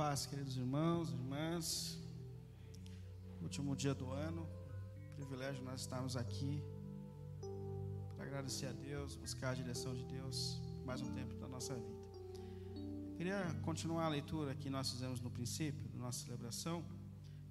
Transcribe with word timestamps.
paz, 0.00 0.24
queridos 0.24 0.56
irmãos, 0.56 1.10
irmãs. 1.12 1.98
Último 3.42 3.76
dia 3.76 3.94
do 3.94 4.10
ano, 4.10 4.48
privilégio 5.14 5.62
nós 5.62 5.82
estarmos 5.82 6.16
aqui 6.16 6.62
para 8.16 8.24
agradecer 8.24 8.68
a 8.68 8.72
Deus, 8.72 9.14
buscar 9.16 9.50
a 9.50 9.54
direção 9.54 9.94
de 9.94 10.02
Deus 10.06 10.58
mais 10.86 11.02
um 11.02 11.12
tempo 11.12 11.34
da 11.34 11.46
nossa 11.46 11.74
vida. 11.74 12.00
Queria 13.14 13.44
continuar 13.60 14.06
a 14.06 14.08
leitura 14.08 14.54
que 14.54 14.70
nós 14.70 14.90
fizemos 14.90 15.20
no 15.20 15.30
princípio 15.30 15.86
da 15.90 15.98
nossa 15.98 16.24
celebração, 16.24 16.82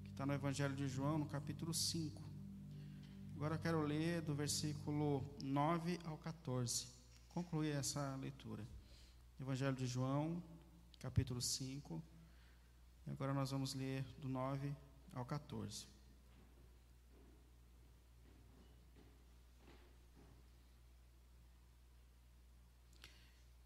que 0.04 0.10
está 0.10 0.26
no 0.26 0.34
Evangelho 0.34 0.76
de 0.76 0.88
João, 0.88 1.20
no 1.20 1.28
capítulo 1.28 1.72
5. 1.72 2.20
Agora 3.36 3.54
eu 3.56 3.60
quero 3.60 3.80
ler 3.84 4.24
do 4.24 4.34
versículo 4.34 5.24
9 5.44 6.00
ao 6.04 6.18
14. 6.18 6.88
Concluir 7.28 7.76
essa 7.76 8.16
leitura. 8.16 8.66
Evangelho 9.40 9.76
de 9.76 9.86
João, 9.86 10.42
capítulo 11.00 11.40
5. 11.40 12.02
Agora 13.12 13.34
nós 13.34 13.52
vamos 13.52 13.74
ler 13.74 14.04
do 14.20 14.30
9 14.30 14.76
ao 15.14 15.26
14. 15.26 15.88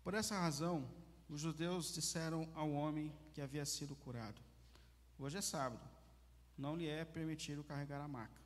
Por 0.04 0.14
essa 0.14 0.40
razão, 0.40 0.90
os 1.30 1.40
judeus 1.40 1.94
disseram 1.94 2.50
ao 2.54 2.72
homem 2.72 3.14
que 3.34 3.42
havia 3.42 3.66
sido 3.66 3.96
curado: 3.96 4.42
Hoje 5.18 5.38
é 5.38 5.42
sábado, 5.42 5.88
não 6.58 6.76
lhe 6.76 6.88
é 6.88 7.06
permitido 7.06 7.64
carregar 7.64 8.02
a 8.02 8.08
maca. 8.08 8.42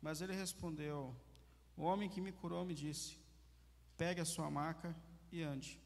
Mas 0.00 0.20
ele 0.20 0.34
respondeu: 0.34 1.14
O 1.76 1.82
homem 1.82 2.08
que 2.08 2.20
me 2.20 2.32
curou 2.32 2.64
me 2.64 2.74
disse: 2.74 3.18
Pegue 3.96 4.20
a 4.20 4.24
sua 4.24 4.50
maca 4.50 4.94
e 5.32 5.42
ande. 5.42 5.80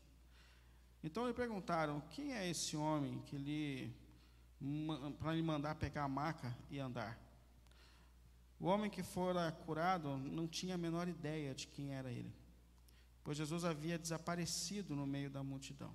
Então 1.02 1.26
lhe 1.26 1.34
perguntaram: 1.34 2.00
Quem 2.10 2.34
é 2.34 2.48
esse 2.48 2.76
homem 2.76 3.20
que 3.22 3.36
lhe 3.36 4.01
para 5.18 5.34
lhe 5.34 5.42
mandar 5.42 5.74
pegar 5.74 6.04
a 6.04 6.08
maca 6.08 6.56
e 6.70 6.78
andar? 6.78 7.18
O 8.60 8.66
homem 8.66 8.88
que 8.88 9.02
fora 9.02 9.50
curado 9.50 10.16
não 10.16 10.46
tinha 10.46 10.76
a 10.76 10.78
menor 10.78 11.08
ideia 11.08 11.52
de 11.54 11.66
quem 11.66 11.94
era 11.94 12.12
ele, 12.12 12.32
pois 13.24 13.36
Jesus 13.36 13.64
havia 13.64 13.98
desaparecido 13.98 14.94
no 14.94 15.06
meio 15.06 15.28
da 15.28 15.42
multidão. 15.42 15.92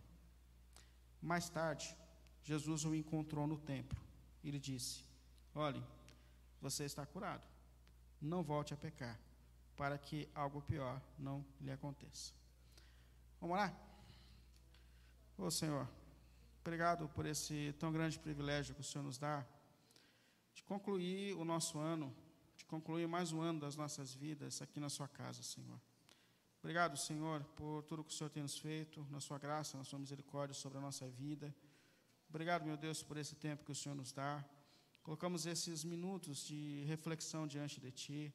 Mais 1.21 1.49
tarde, 1.49 1.95
Jesus 2.43 2.83
o 2.83 2.93
encontrou 2.93 3.47
no 3.47 3.57
templo 3.57 3.97
e 4.43 4.51
lhe 4.51 4.59
disse: 4.59 5.05
Olhe, 5.55 5.81
você 6.61 6.83
está 6.83 7.05
curado. 7.05 7.47
Não 8.21 8.43
volte 8.43 8.73
a 8.73 8.77
pecar, 8.77 9.17
para 9.75 9.97
que 9.97 10.27
algo 10.33 10.61
pior 10.61 11.01
não 11.17 11.45
lhe 11.61 11.71
aconteça. 11.71 12.33
Vamos 13.39 13.57
lá? 13.57 13.73
Ô 15.37 15.51
Senhor, 15.51 15.87
obrigado 16.67 17.07
por 17.15 17.25
esse 17.25 17.73
tão 17.79 17.93
grande 17.93 18.19
privilégio 18.19 18.75
que 18.75 18.81
o 18.81 18.83
Senhor 18.83 19.01
nos 19.01 19.17
dá 19.17 19.45
de 20.53 20.61
concluir 20.63 21.33
o 21.37 21.45
nosso 21.45 21.79
ano, 21.79 22.13
de 22.57 22.65
concluir 22.65 23.07
mais 23.07 23.31
um 23.31 23.39
ano 23.39 23.61
das 23.61 23.77
nossas 23.77 24.13
vidas 24.13 24.61
aqui 24.61 24.77
na 24.77 24.89
Sua 24.89 25.07
casa, 25.07 25.41
Senhor. 25.41 25.79
Obrigado, 26.59 26.97
Senhor, 26.97 27.41
por 27.55 27.83
tudo 27.83 28.03
que 28.03 28.11
o 28.11 28.13
Senhor 28.13 28.29
tem 28.29 28.43
nos 28.43 28.57
feito, 28.57 29.07
na 29.09 29.21
Sua 29.21 29.39
graça, 29.39 29.77
na 29.77 29.85
Sua 29.85 29.97
misericórdia 29.97 30.53
sobre 30.53 30.77
a 30.77 30.81
nossa 30.81 31.07
vida. 31.07 31.55
Obrigado, 32.27 32.65
meu 32.65 32.75
Deus, 32.75 33.01
por 33.01 33.15
esse 33.15 33.35
tempo 33.35 33.63
que 33.63 33.71
o 33.71 33.75
Senhor 33.75 33.95
nos 33.95 34.11
dá. 34.11 34.43
Colocamos 35.03 35.45
esses 35.45 35.85
minutos 35.85 36.45
de 36.45 36.83
reflexão 36.85 37.47
diante 37.47 37.79
de 37.79 37.91
Ti. 37.91 38.33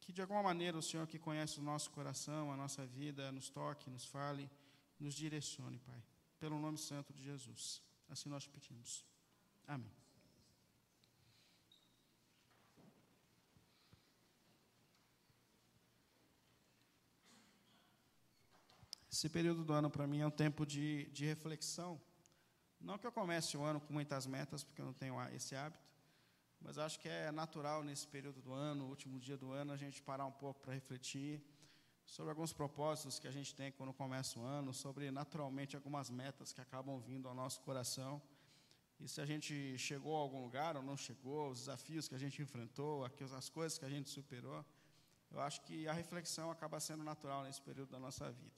Que 0.00 0.14
de 0.14 0.22
alguma 0.22 0.42
maneira 0.42 0.78
o 0.78 0.82
Senhor 0.82 1.06
que 1.06 1.18
conhece 1.18 1.60
o 1.60 1.62
nosso 1.62 1.90
coração, 1.90 2.50
a 2.50 2.56
nossa 2.56 2.86
vida, 2.86 3.30
nos 3.30 3.50
toque, 3.50 3.90
nos 3.90 4.06
fale 4.06 4.50
nos 4.98 5.14
direcione, 5.14 5.78
Pai, 5.80 6.02
pelo 6.38 6.58
nome 6.58 6.78
santo 6.78 7.12
de 7.12 7.22
Jesus. 7.22 7.82
Assim 8.08 8.28
nós 8.28 8.46
pedimos. 8.46 9.04
Amém. 9.66 9.92
Esse 19.10 19.28
período 19.28 19.64
do 19.64 19.72
ano 19.72 19.88
para 19.88 20.08
mim 20.08 20.20
é 20.20 20.26
um 20.26 20.30
tempo 20.30 20.66
de, 20.66 21.04
de 21.12 21.24
reflexão. 21.24 22.00
Não 22.80 22.98
que 22.98 23.06
eu 23.06 23.12
comece 23.12 23.56
o 23.56 23.62
ano 23.62 23.80
com 23.80 23.92
muitas 23.92 24.26
metas, 24.26 24.64
porque 24.64 24.82
eu 24.82 24.86
não 24.86 24.92
tenho 24.92 25.14
esse 25.32 25.54
hábito, 25.54 25.88
mas 26.60 26.78
acho 26.78 26.98
que 26.98 27.08
é 27.08 27.30
natural 27.30 27.84
nesse 27.84 28.08
período 28.08 28.42
do 28.42 28.52
ano, 28.52 28.88
último 28.88 29.20
dia 29.20 29.36
do 29.36 29.52
ano, 29.52 29.72
a 29.72 29.76
gente 29.76 30.02
parar 30.02 30.26
um 30.26 30.32
pouco 30.32 30.60
para 30.60 30.74
refletir 30.74 31.40
sobre 32.06 32.30
alguns 32.30 32.52
propósitos 32.52 33.18
que 33.18 33.26
a 33.26 33.30
gente 33.30 33.54
tem 33.54 33.72
quando 33.72 33.92
começa 33.92 34.38
o 34.38 34.44
ano, 34.44 34.72
sobre 34.72 35.10
naturalmente 35.10 35.74
algumas 35.74 36.10
metas 36.10 36.52
que 36.52 36.60
acabam 36.60 36.98
vindo 37.00 37.28
ao 37.28 37.34
nosso 37.34 37.60
coração. 37.62 38.20
E 39.00 39.08
se 39.08 39.20
a 39.20 39.26
gente 39.26 39.76
chegou 39.78 40.16
a 40.16 40.20
algum 40.20 40.42
lugar 40.42 40.76
ou 40.76 40.82
não 40.82 40.96
chegou, 40.96 41.50
os 41.50 41.60
desafios 41.60 42.08
que 42.08 42.14
a 42.14 42.18
gente 42.18 42.40
enfrentou, 42.40 43.04
as 43.04 43.48
coisas 43.48 43.78
que 43.78 43.84
a 43.84 43.88
gente 43.88 44.08
superou, 44.10 44.64
eu 45.30 45.40
acho 45.40 45.62
que 45.62 45.88
a 45.88 45.92
reflexão 45.92 46.50
acaba 46.50 46.78
sendo 46.78 47.02
natural 47.02 47.42
nesse 47.42 47.60
período 47.60 47.90
da 47.90 47.98
nossa 47.98 48.30
vida. 48.30 48.54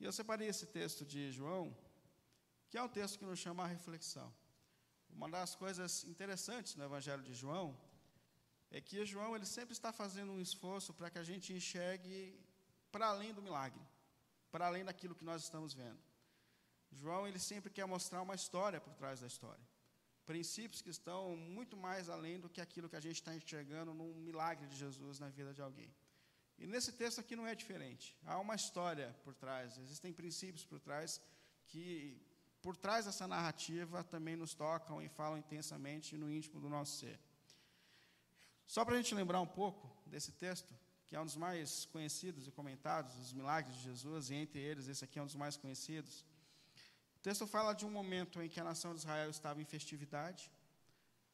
E 0.00 0.04
eu 0.04 0.12
separei 0.12 0.48
esse 0.48 0.66
texto 0.66 1.04
de 1.04 1.30
João, 1.30 1.76
que 2.68 2.76
é 2.76 2.82
um 2.82 2.88
texto 2.88 3.18
que 3.18 3.24
nos 3.24 3.38
chama 3.38 3.62
a 3.62 3.66
reflexão. 3.66 4.32
Uma 5.08 5.28
das 5.28 5.54
coisas 5.54 6.02
interessantes 6.04 6.74
no 6.74 6.84
Evangelho 6.84 7.22
de 7.22 7.32
João 7.32 7.78
é 8.70 8.80
que 8.80 9.06
João 9.06 9.36
ele 9.36 9.46
sempre 9.46 9.72
está 9.72 9.92
fazendo 9.92 10.32
um 10.32 10.40
esforço 10.40 10.92
para 10.92 11.08
que 11.08 11.18
a 11.18 11.22
gente 11.22 11.52
enxergue 11.52 12.43
para 12.94 13.08
além 13.08 13.34
do 13.34 13.42
milagre, 13.42 13.84
para 14.52 14.68
além 14.68 14.84
daquilo 14.84 15.16
que 15.16 15.24
nós 15.24 15.42
estamos 15.42 15.74
vendo. 15.74 15.98
João 16.92 17.26
ele 17.26 17.40
sempre 17.40 17.68
quer 17.76 17.86
mostrar 17.86 18.22
uma 18.22 18.36
história 18.36 18.80
por 18.80 18.94
trás 18.94 19.18
da 19.18 19.26
história, 19.26 19.66
princípios 20.24 20.80
que 20.80 20.90
estão 20.90 21.36
muito 21.36 21.76
mais 21.76 22.08
além 22.08 22.38
do 22.38 22.48
que 22.48 22.60
aquilo 22.60 22.88
que 22.88 22.94
a 22.94 23.00
gente 23.00 23.16
está 23.16 23.34
enxergando 23.34 23.92
num 23.92 24.14
milagre 24.28 24.68
de 24.68 24.76
Jesus 24.76 25.18
na 25.18 25.28
vida 25.28 25.52
de 25.52 25.60
alguém. 25.60 25.92
E 26.56 26.68
nesse 26.68 26.92
texto 26.92 27.18
aqui 27.18 27.34
não 27.34 27.48
é 27.48 27.54
diferente. 27.56 28.16
Há 28.24 28.38
uma 28.38 28.54
história 28.54 29.08
por 29.24 29.34
trás, 29.34 29.76
existem 29.76 30.12
princípios 30.12 30.64
por 30.64 30.78
trás 30.78 31.20
que, 31.66 32.22
por 32.62 32.76
trás 32.76 33.06
dessa 33.06 33.26
narrativa, 33.26 34.04
também 34.04 34.36
nos 34.36 34.54
tocam 34.54 35.02
e 35.02 35.08
falam 35.08 35.36
intensamente 35.36 36.16
no 36.16 36.30
íntimo 36.30 36.60
do 36.60 36.68
nosso 36.68 36.96
ser. 37.00 37.18
Só 38.64 38.84
para 38.84 38.94
a 38.94 38.98
gente 38.98 39.16
lembrar 39.16 39.40
um 39.40 39.52
pouco 39.62 39.84
desse 40.06 40.30
texto, 40.30 40.72
que 41.06 41.16
é 41.16 41.20
um 41.20 41.24
dos 41.24 41.36
mais 41.36 41.84
conhecidos 41.86 42.46
e 42.46 42.50
comentados, 42.50 43.16
os 43.18 43.32
milagres 43.32 43.74
de 43.76 43.82
Jesus, 43.82 44.30
e 44.30 44.34
entre 44.34 44.58
eles 44.58 44.88
esse 44.88 45.04
aqui 45.04 45.18
é 45.18 45.22
um 45.22 45.26
dos 45.26 45.34
mais 45.34 45.56
conhecidos. 45.56 46.24
O 47.16 47.20
texto 47.20 47.46
fala 47.46 47.72
de 47.72 47.84
um 47.84 47.90
momento 47.90 48.42
em 48.42 48.48
que 48.48 48.60
a 48.60 48.64
nação 48.64 48.92
de 48.92 49.00
Israel 49.00 49.30
estava 49.30 49.60
em 49.60 49.64
festividade. 49.64 50.50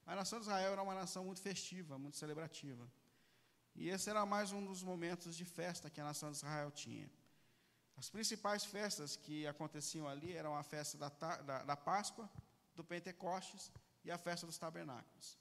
A 0.06 0.14
nação 0.14 0.38
de 0.38 0.46
Israel 0.46 0.72
era 0.72 0.82
uma 0.82 0.94
nação 0.94 1.24
muito 1.24 1.40
festiva, 1.40 1.98
muito 1.98 2.16
celebrativa. 2.16 2.90
E 3.74 3.88
esse 3.88 4.10
era 4.10 4.26
mais 4.26 4.52
um 4.52 4.64
dos 4.64 4.82
momentos 4.82 5.36
de 5.36 5.44
festa 5.44 5.88
que 5.88 6.00
a 6.00 6.04
nação 6.04 6.30
de 6.30 6.36
Israel 6.36 6.70
tinha. 6.70 7.10
As 7.96 8.08
principais 8.08 8.64
festas 8.64 9.16
que 9.16 9.46
aconteciam 9.46 10.08
ali 10.08 10.32
eram 10.32 10.54
a 10.56 10.62
festa 10.62 10.96
da, 10.96 11.08
da, 11.08 11.62
da 11.64 11.76
Páscoa, 11.76 12.28
do 12.74 12.82
Pentecostes 12.82 13.70
e 14.04 14.10
a 14.10 14.18
festa 14.18 14.46
dos 14.46 14.58
tabernáculos. 14.58 15.38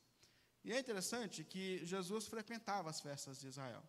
E 0.64 0.74
é 0.74 0.80
interessante 0.80 1.44
que 1.44 1.86
Jesus 1.86 2.28
frequentava 2.28 2.90
as 2.90 3.00
festas 3.00 3.40
de 3.40 3.48
Israel. 3.48 3.84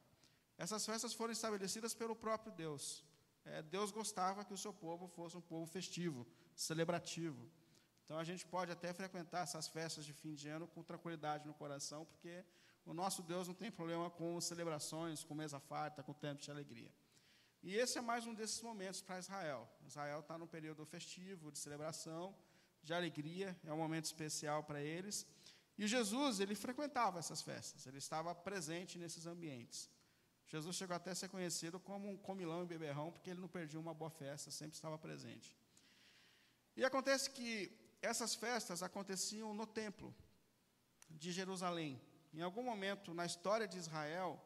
Essas 0.65 0.85
festas 0.85 1.15
foram 1.15 1.33
estabelecidas 1.33 1.95
pelo 2.01 2.15
próprio 2.15 2.53
Deus. 2.53 3.03
É, 3.47 3.63
Deus 3.63 3.91
gostava 3.91 4.45
que 4.45 4.53
o 4.53 4.59
seu 4.65 4.75
povo 4.75 5.09
fosse 5.09 5.35
um 5.35 5.41
povo 5.41 5.67
festivo, 5.67 6.27
celebrativo. 6.55 7.51
Então 8.05 8.19
a 8.19 8.25
gente 8.25 8.45
pode 8.55 8.71
até 8.71 8.93
frequentar 8.93 9.45
essas 9.45 9.69
festas 9.69 10.05
de 10.05 10.13
fim 10.13 10.35
de 10.35 10.49
ano 10.49 10.67
com 10.69 10.83
tranquilidade 10.83 11.47
no 11.47 11.55
coração, 11.55 12.05
porque 12.05 12.45
o 12.85 12.93
nosso 12.93 13.23
Deus 13.23 13.49
não 13.49 13.55
tem 13.55 13.71
problema 13.71 14.11
com 14.11 14.39
celebrações, 14.39 15.25
com 15.25 15.35
mesa 15.35 15.59
farta, 15.59 16.03
com 16.03 16.13
tempo 16.13 16.43
de 16.43 16.51
alegria. 16.51 16.93
E 17.63 17.75
esse 17.75 17.97
é 17.97 18.03
mais 18.03 18.27
um 18.27 18.35
desses 18.35 18.61
momentos 18.61 19.01
para 19.01 19.19
Israel. 19.19 19.67
Israel 19.87 20.21
está 20.21 20.37
no 20.37 20.47
período 20.47 20.85
festivo, 20.85 21.51
de 21.51 21.59
celebração, 21.59 22.37
de 22.83 22.93
alegria, 22.93 23.59
é 23.65 23.73
um 23.73 23.79
momento 23.79 24.05
especial 24.05 24.63
para 24.63 24.83
eles. 24.83 25.27
E 25.79 25.87
Jesus, 25.87 26.39
ele 26.39 26.55
frequentava 26.55 27.19
essas 27.19 27.41
festas, 27.41 27.87
ele 27.87 27.97
estava 27.97 28.35
presente 28.35 28.99
nesses 28.99 29.25
ambientes. 29.27 29.89
Jesus 30.53 30.75
chegou 30.75 30.97
até 30.97 31.13
a 31.13 31.15
ser 31.15 31.29
conhecido 31.29 31.79
como 31.79 32.11
um 32.11 32.17
comilão 32.17 32.65
e 32.65 32.67
beberrão, 32.67 33.13
porque 33.13 33.31
ele 33.31 33.41
não 33.41 33.47
perdia 33.49 33.79
uma 33.79 33.95
boa 33.95 34.11
festa, 34.11 34.51
sempre 34.51 34.75
estava 34.75 34.99
presente. 34.99 35.57
E 36.77 36.85
acontece 36.85 37.31
que 37.31 37.51
essas 38.03 38.35
festas 38.35 38.83
aconteciam 38.83 39.55
no 39.55 39.65
templo 39.65 40.13
de 41.09 41.31
Jerusalém. 41.31 42.01
Em 42.35 42.43
algum 42.43 42.65
momento 42.65 43.15
na 43.15 43.25
história 43.25 43.69
de 43.69 43.79
Israel, 43.79 44.45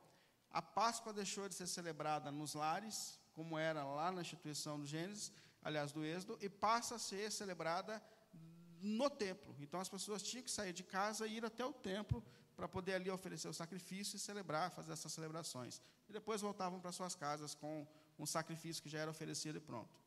a 0.50 0.60
Páscoa 0.60 1.10
deixou 1.10 1.48
de 1.48 1.54
ser 1.54 1.66
celebrada 1.66 2.30
nos 2.30 2.52
lares, 2.52 3.18
como 3.32 3.58
era 3.58 3.82
lá 3.82 4.12
na 4.12 4.20
instituição 4.20 4.78
do 4.78 4.86
Gênesis, 4.86 5.32
aliás, 5.62 5.90
do 5.90 6.04
Êxodo, 6.04 6.38
e 6.42 6.50
passa 6.50 6.96
a 6.96 6.98
ser 6.98 7.32
celebrada 7.32 8.02
no 8.78 9.08
templo. 9.08 9.56
Então 9.58 9.80
as 9.80 9.88
pessoas 9.88 10.22
tinham 10.22 10.44
que 10.44 10.50
sair 10.50 10.74
de 10.74 10.84
casa 10.84 11.26
e 11.26 11.38
ir 11.38 11.44
até 11.46 11.64
o 11.64 11.72
templo 11.72 12.22
para 12.56 12.68
poder 12.68 12.94
ali 12.94 13.10
oferecer 13.10 13.48
o 13.48 13.54
sacrifício 13.54 14.16
e 14.16 14.18
celebrar, 14.18 14.70
fazer 14.70 14.92
essas 14.92 15.12
celebrações. 15.12 15.80
E 16.08 16.12
depois 16.12 16.40
voltavam 16.40 16.80
para 16.80 16.92
suas 16.92 17.14
casas 17.14 17.54
com 17.54 17.86
um 18.18 18.26
sacrifício 18.26 18.82
que 18.82 18.88
já 18.88 19.00
era 19.00 19.10
oferecido 19.10 19.58
e 19.58 19.60
pronto. 19.60 19.98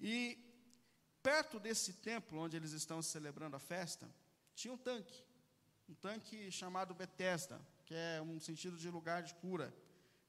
E 0.00 0.38
perto 1.22 1.60
desse 1.60 1.94
templo 1.94 2.40
onde 2.40 2.56
eles 2.56 2.72
estão 2.72 3.00
celebrando 3.02 3.56
a 3.56 3.60
festa, 3.60 4.08
tinha 4.54 4.72
um 4.72 4.78
tanque, 4.78 5.24
um 5.88 5.94
tanque 5.94 6.50
chamado 6.50 6.94
Betesda, 6.94 7.60
que 7.86 7.94
é 7.94 8.20
um 8.22 8.40
sentido 8.40 8.76
de 8.76 8.90
lugar 8.90 9.22
de 9.22 9.34
cura. 9.34 9.74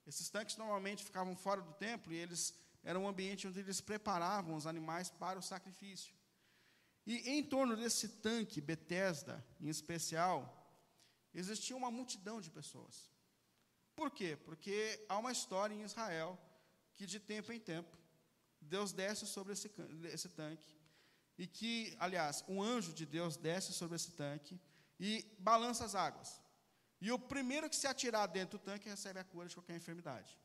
Esses 0.05 0.29
tanques 0.29 0.57
normalmente 0.57 1.03
ficavam 1.03 1.35
fora 1.35 1.61
do 1.61 1.73
templo 1.73 2.13
e 2.13 2.17
eles 2.17 2.53
eram 2.83 3.03
um 3.03 3.07
ambiente 3.07 3.47
onde 3.47 3.59
eles 3.59 3.79
preparavam 3.79 4.55
os 4.55 4.65
animais 4.65 5.09
para 5.09 5.39
o 5.39 5.43
sacrifício. 5.43 6.13
E 7.05 7.29
em 7.29 7.43
torno 7.43 7.75
desse 7.75 8.07
tanque 8.07 8.61
Betesda, 8.61 9.43
em 9.59 9.69
especial, 9.69 10.60
existia 11.33 11.75
uma 11.75 11.91
multidão 11.91 12.41
de 12.41 12.49
pessoas. 12.49 13.09
Por 13.95 14.11
quê? 14.11 14.37
Porque 14.45 15.05
há 15.07 15.17
uma 15.17 15.31
história 15.31 15.73
em 15.73 15.83
Israel 15.83 16.39
que 16.95 17.05
de 17.05 17.19
tempo 17.19 17.51
em 17.51 17.59
tempo 17.59 17.97
Deus 18.59 18.91
desce 18.91 19.25
sobre 19.25 19.53
esse, 19.53 19.71
esse 20.11 20.29
tanque 20.29 20.79
e 21.37 21.47
que, 21.47 21.95
aliás, 21.99 22.43
um 22.47 22.61
anjo 22.61 22.93
de 22.93 23.05
Deus 23.05 23.35
desce 23.35 23.73
sobre 23.73 23.95
esse 23.95 24.11
tanque 24.11 24.59
e 24.99 25.25
balança 25.39 25.83
as 25.83 25.95
águas. 25.95 26.41
E 26.99 27.11
o 27.11 27.17
primeiro 27.17 27.69
que 27.69 27.75
se 27.75 27.87
atirar 27.87 28.27
dentro 28.27 28.59
do 28.59 28.63
tanque 28.63 28.87
recebe 28.87 29.19
a 29.19 29.23
cura 29.23 29.47
de 29.47 29.55
qualquer 29.55 29.75
enfermidade. 29.75 30.37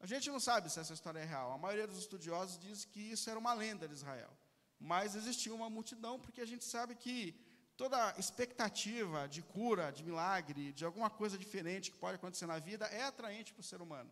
A 0.00 0.06
gente 0.06 0.30
não 0.30 0.40
sabe 0.40 0.70
se 0.70 0.80
essa 0.80 0.94
história 0.94 1.18
é 1.18 1.24
real. 1.24 1.52
A 1.52 1.58
maioria 1.58 1.86
dos 1.86 1.98
estudiosos 1.98 2.58
diz 2.58 2.84
que 2.84 3.00
isso 3.00 3.28
era 3.28 3.38
uma 3.38 3.52
lenda 3.52 3.86
de 3.86 3.94
Israel. 3.94 4.30
Mas 4.78 5.14
existia 5.14 5.54
uma 5.54 5.68
multidão, 5.68 6.18
porque 6.18 6.40
a 6.40 6.46
gente 6.46 6.64
sabe 6.64 6.94
que 6.94 7.38
toda 7.76 8.14
expectativa 8.18 9.28
de 9.28 9.42
cura, 9.42 9.90
de 9.90 10.02
milagre, 10.02 10.72
de 10.72 10.84
alguma 10.84 11.10
coisa 11.10 11.36
diferente 11.36 11.90
que 11.90 11.98
pode 11.98 12.16
acontecer 12.16 12.46
na 12.46 12.58
vida 12.58 12.86
é 12.86 13.02
atraente 13.02 13.52
para 13.52 13.60
o 13.60 13.64
ser 13.64 13.80
humano. 13.82 14.10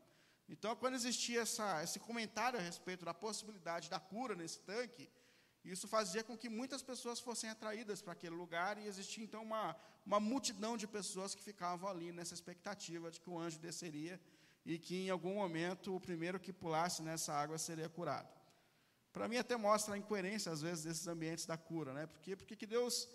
Então, 0.48 0.76
quando 0.76 0.94
existia 0.94 1.40
essa, 1.40 1.82
esse 1.82 1.98
comentário 1.98 2.58
a 2.58 2.62
respeito 2.62 3.04
da 3.04 3.14
possibilidade 3.14 3.88
da 3.88 3.98
cura 3.98 4.34
nesse 4.34 4.60
tanque, 4.60 5.10
isso 5.64 5.88
fazia 5.88 6.22
com 6.22 6.36
que 6.36 6.50
muitas 6.50 6.82
pessoas 6.82 7.18
fossem 7.18 7.48
atraídas 7.48 8.02
para 8.02 8.12
aquele 8.12 8.34
lugar 8.34 8.76
e 8.76 8.86
existia 8.86 9.24
então 9.24 9.42
uma, 9.42 9.74
uma 10.04 10.20
multidão 10.20 10.76
de 10.76 10.86
pessoas 10.86 11.34
que 11.34 11.42
ficavam 11.42 11.88
ali 11.88 12.12
nessa 12.12 12.34
expectativa 12.34 13.10
de 13.10 13.18
que 13.18 13.30
o 13.30 13.38
anjo 13.38 13.58
desceria 13.58 14.20
e 14.66 14.78
que 14.78 15.06
em 15.06 15.10
algum 15.10 15.36
momento 15.36 15.96
o 15.96 16.00
primeiro 16.00 16.38
que 16.38 16.52
pulasse 16.52 17.02
nessa 17.02 17.32
água 17.32 17.56
seria 17.56 17.88
curado. 17.88 18.28
Para 19.10 19.26
mim 19.26 19.38
até 19.38 19.56
mostra 19.56 19.94
a 19.94 19.98
incoerência 19.98 20.52
às 20.52 20.60
vezes 20.60 20.84
desses 20.84 21.06
ambientes 21.06 21.46
da 21.46 21.56
cura, 21.56 21.94
né? 21.94 22.06
Porque 22.06 22.36
porque 22.36 22.56
que 22.56 22.66
Deus 22.66 23.08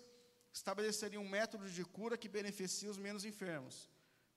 estabeleceria 0.52 1.20
um 1.20 1.28
método 1.28 1.68
de 1.68 1.84
cura 1.84 2.18
que 2.18 2.28
beneficia 2.28 2.90
os 2.90 2.98
menos 2.98 3.24
enfermos? 3.24 3.90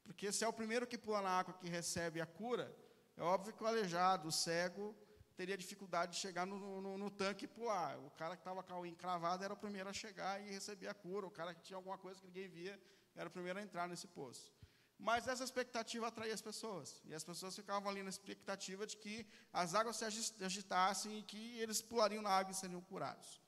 Porque 0.04 0.32
se 0.32 0.44
é 0.44 0.48
o 0.48 0.54
primeiro 0.54 0.86
que 0.86 0.98
pula 0.98 1.22
na 1.22 1.30
água 1.30 1.54
que 1.54 1.68
recebe 1.68 2.20
a 2.20 2.26
cura, 2.26 2.76
é 3.16 3.22
óbvio 3.22 3.54
que 3.54 3.64
o 3.64 3.68
aleijado, 3.68 4.28
o 4.28 4.32
cego, 4.32 4.96
teria 5.36 5.58
dificuldade 5.58 6.14
de 6.14 6.20
chegar 6.20 6.46
no, 6.46 6.82
no, 6.82 6.98
no 6.98 7.10
tanque 7.10 7.46
e 7.46 7.48
pular. 7.48 7.98
O 8.00 8.12
cara 8.12 8.36
que 8.36 8.42
estava 8.42 8.64
com 8.64 8.74
a 8.74 8.80
unha 8.80 8.92
encravada 8.92 9.46
era 9.46 9.54
o 9.54 9.58
primeiro 9.58 9.90
a 9.90 9.94
chegar 9.94 10.42
e 10.42 10.50
receber 10.50 10.88
a 10.88 10.94
cura. 10.94 11.26
O 11.26 11.32
cara 11.32 11.54
que 11.54 11.62
tinha 11.62 11.78
alguma 11.78 11.98
coisa 11.98 12.20
que 12.20 12.28
ninguém 12.28 12.48
via 12.48 12.80
era 13.16 13.28
o 13.28 13.32
primeiro 13.32 13.60
a 13.60 13.62
entrar 13.62 13.88
nesse 13.88 14.08
poço. 14.08 14.52
Mas 14.98 15.28
essa 15.28 15.44
expectativa 15.44 16.08
atraía 16.08 16.34
as 16.34 16.42
pessoas. 16.42 17.02
E 17.06 17.14
as 17.14 17.24
pessoas 17.24 17.56
ficavam 17.56 17.90
ali 17.90 18.04
na 18.04 18.10
expectativa 18.10 18.86
de 18.86 18.96
que 18.96 19.28
as 19.52 19.74
águas 19.74 19.98
se 19.98 20.06
agitassem 20.44 21.20
e 21.20 21.24
que 21.24 21.60
eles 21.60 21.82
pulariam 21.82 22.22
na 22.22 22.30
água 22.30 22.52
e 22.52 22.56
seriam 22.56 22.82
curados. 22.82 23.42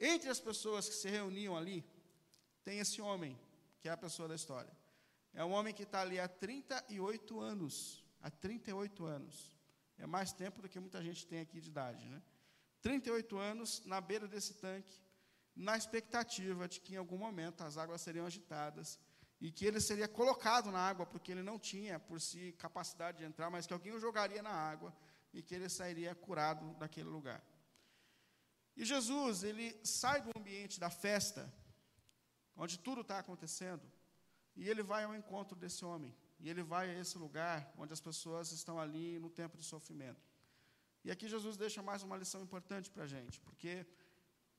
Entre 0.00 0.30
as 0.30 0.40
pessoas 0.40 0.88
que 0.88 0.94
se 0.94 1.08
reuniam 1.10 1.54
ali, 1.54 1.84
tem 2.64 2.78
esse 2.78 3.02
homem, 3.02 3.38
que 3.80 3.88
é 3.88 3.92
a 3.92 3.96
pessoa 3.96 4.26
da 4.26 4.34
história. 4.34 4.72
É 5.34 5.44
um 5.44 5.52
homem 5.52 5.74
que 5.74 5.82
está 5.82 6.00
ali 6.00 6.18
há 6.18 6.26
38 6.26 7.38
anos. 7.38 8.02
Há 8.22 8.30
38 8.30 9.04
anos. 9.04 9.56
É 9.98 10.06
mais 10.06 10.32
tempo 10.32 10.62
do 10.62 10.68
que 10.68 10.80
muita 10.80 11.02
gente 11.02 11.26
tem 11.26 11.40
aqui 11.40 11.60
de 11.60 11.68
idade, 11.68 12.08
né? 12.08 12.22
38 12.80 13.36
anos 13.36 13.84
na 13.84 14.00
beira 14.00 14.26
desse 14.26 14.54
tanque, 14.54 15.02
na 15.54 15.76
expectativa 15.76 16.66
de 16.66 16.80
que 16.80 16.94
em 16.94 16.96
algum 16.96 17.18
momento 17.18 17.62
as 17.62 17.76
águas 17.76 18.00
seriam 18.00 18.24
agitadas 18.24 18.98
e 19.38 19.52
que 19.52 19.66
ele 19.66 19.80
seria 19.80 20.08
colocado 20.08 20.70
na 20.70 20.78
água, 20.78 21.04
porque 21.04 21.30
ele 21.32 21.42
não 21.42 21.58
tinha 21.58 21.98
por 21.98 22.20
si 22.20 22.52
capacidade 22.52 23.18
de 23.18 23.24
entrar, 23.24 23.50
mas 23.50 23.66
que 23.66 23.72
alguém 23.74 23.92
o 23.92 24.00
jogaria 24.00 24.42
na 24.42 24.50
água 24.50 24.94
e 25.32 25.42
que 25.42 25.54
ele 25.54 25.68
sairia 25.68 26.14
curado 26.14 26.74
daquele 26.74 27.08
lugar. 27.08 27.42
E 28.76 28.84
Jesus, 28.84 29.42
ele 29.42 29.78
sai 29.84 30.22
do 30.22 30.30
ambiente 30.38 30.78
da 30.80 30.90
festa, 30.90 31.52
onde 32.56 32.78
tudo 32.78 33.02
está 33.02 33.18
acontecendo, 33.18 33.82
e 34.56 34.68
ele 34.68 34.82
vai 34.82 35.04
ao 35.04 35.14
encontro 35.14 35.56
desse 35.56 35.84
homem. 35.84 36.14
E 36.38 36.48
ele 36.48 36.62
vai 36.62 36.88
a 36.88 36.98
esse 36.98 37.18
lugar 37.18 37.72
onde 37.76 37.92
as 37.92 38.00
pessoas 38.00 38.50
estão 38.50 38.78
ali 38.80 39.18
no 39.18 39.28
tempo 39.28 39.58
de 39.58 39.64
sofrimento. 39.64 40.26
E 41.04 41.10
aqui 41.10 41.28
Jesus 41.28 41.56
deixa 41.56 41.82
mais 41.82 42.02
uma 42.02 42.16
lição 42.16 42.40
importante 42.42 42.90
para 42.90 43.04
a 43.04 43.06
gente, 43.06 43.40
porque 43.40 43.86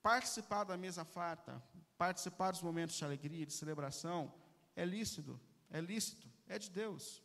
participar 0.00 0.64
da 0.64 0.76
mesa 0.76 1.04
farta, 1.04 1.62
participar 1.96 2.50
dos 2.52 2.62
momentos 2.62 2.96
de 2.96 3.04
alegria, 3.04 3.46
de 3.46 3.52
celebração, 3.52 4.32
é 4.74 4.84
lícito, 4.84 5.40
é 5.70 5.80
lícito, 5.80 6.28
é 6.46 6.58
de 6.58 6.70
Deus. 6.70 7.22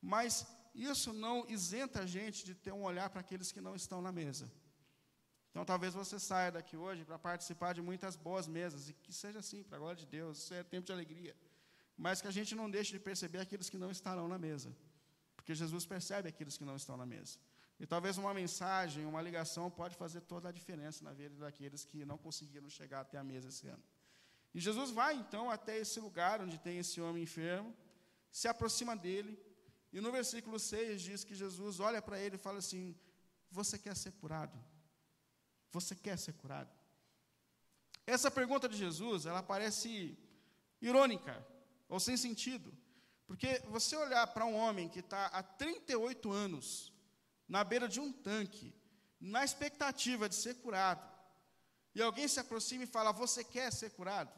Mas 0.00 0.46
isso 0.74 1.12
não 1.12 1.48
isenta 1.48 2.00
a 2.00 2.06
gente 2.06 2.44
de 2.44 2.54
ter 2.54 2.72
um 2.72 2.82
olhar 2.82 3.08
para 3.10 3.20
aqueles 3.20 3.50
que 3.52 3.60
não 3.60 3.74
estão 3.74 4.02
na 4.02 4.12
mesa. 4.12 4.50
Então, 5.54 5.64
talvez 5.64 5.94
você 5.94 6.18
saia 6.18 6.50
daqui 6.50 6.76
hoje 6.76 7.04
para 7.04 7.18
participar 7.18 7.72
de 7.72 7.80
muitas 7.80 8.16
boas 8.16 8.48
mesas, 8.48 8.88
e 8.88 8.92
que 8.92 9.12
seja 9.12 9.38
assim, 9.38 9.62
para 9.62 9.76
a 9.76 9.80
glória 9.80 9.96
de 9.96 10.06
Deus, 10.06 10.38
isso 10.38 10.52
é 10.52 10.64
tempo 10.64 10.84
de 10.84 10.92
alegria 10.92 11.34
mas 11.96 12.20
que 12.20 12.28
a 12.28 12.30
gente 12.30 12.54
não 12.54 12.70
deixe 12.70 12.92
de 12.92 12.98
perceber 12.98 13.38
aqueles 13.38 13.70
que 13.70 13.78
não 13.78 13.90
estarão 13.90 14.26
na 14.28 14.38
mesa, 14.38 14.74
porque 15.36 15.54
Jesus 15.54 15.86
percebe 15.86 16.28
aqueles 16.28 16.56
que 16.56 16.64
não 16.64 16.76
estão 16.76 16.96
na 16.96 17.06
mesa. 17.06 17.38
E 17.78 17.86
talvez 17.86 18.16
uma 18.18 18.32
mensagem, 18.32 19.04
uma 19.04 19.20
ligação 19.20 19.70
pode 19.70 19.96
fazer 19.96 20.20
toda 20.22 20.48
a 20.48 20.52
diferença 20.52 21.02
na 21.04 21.12
vida 21.12 21.36
daqueles 21.36 21.84
que 21.84 22.04
não 22.04 22.16
conseguiram 22.16 22.68
chegar 22.70 23.00
até 23.00 23.18
a 23.18 23.24
mesa 23.24 23.48
esse 23.48 23.66
ano. 23.66 23.82
E 24.54 24.60
Jesus 24.60 24.90
vai 24.90 25.14
então 25.16 25.50
até 25.50 25.76
esse 25.78 25.98
lugar 25.98 26.40
onde 26.40 26.58
tem 26.58 26.78
esse 26.78 27.00
homem 27.00 27.24
enfermo, 27.24 27.74
se 28.30 28.46
aproxima 28.46 28.96
dele, 28.96 29.38
e 29.92 30.00
no 30.00 30.10
versículo 30.10 30.58
6 30.58 31.02
diz 31.02 31.24
que 31.24 31.34
Jesus 31.34 31.80
olha 31.80 32.00
para 32.00 32.18
ele 32.18 32.36
e 32.36 32.38
fala 32.38 32.58
assim: 32.58 32.96
Você 33.50 33.78
quer 33.78 33.96
ser 33.96 34.12
curado? 34.12 34.56
Você 35.74 35.96
quer 35.96 36.16
ser 36.16 36.34
curado? 36.34 36.70
Essa 38.06 38.30
pergunta 38.30 38.68
de 38.68 38.76
Jesus, 38.76 39.26
ela 39.26 39.42
parece 39.42 40.16
irônica, 40.80 41.44
ou 41.88 41.98
sem 41.98 42.16
sentido. 42.16 42.72
Porque 43.26 43.60
você 43.66 43.96
olhar 43.96 44.24
para 44.28 44.44
um 44.44 44.54
homem 44.54 44.88
que 44.88 45.00
está 45.00 45.26
há 45.26 45.42
38 45.42 46.30
anos 46.30 46.92
na 47.48 47.64
beira 47.64 47.88
de 47.88 47.98
um 47.98 48.12
tanque, 48.12 48.72
na 49.20 49.44
expectativa 49.44 50.28
de 50.28 50.36
ser 50.36 50.54
curado, 50.56 51.04
e 51.92 52.00
alguém 52.00 52.28
se 52.28 52.38
aproxima 52.38 52.84
e 52.84 52.94
fala: 52.94 53.10
Você 53.10 53.42
quer 53.42 53.72
ser 53.72 53.90
curado? 53.90 54.32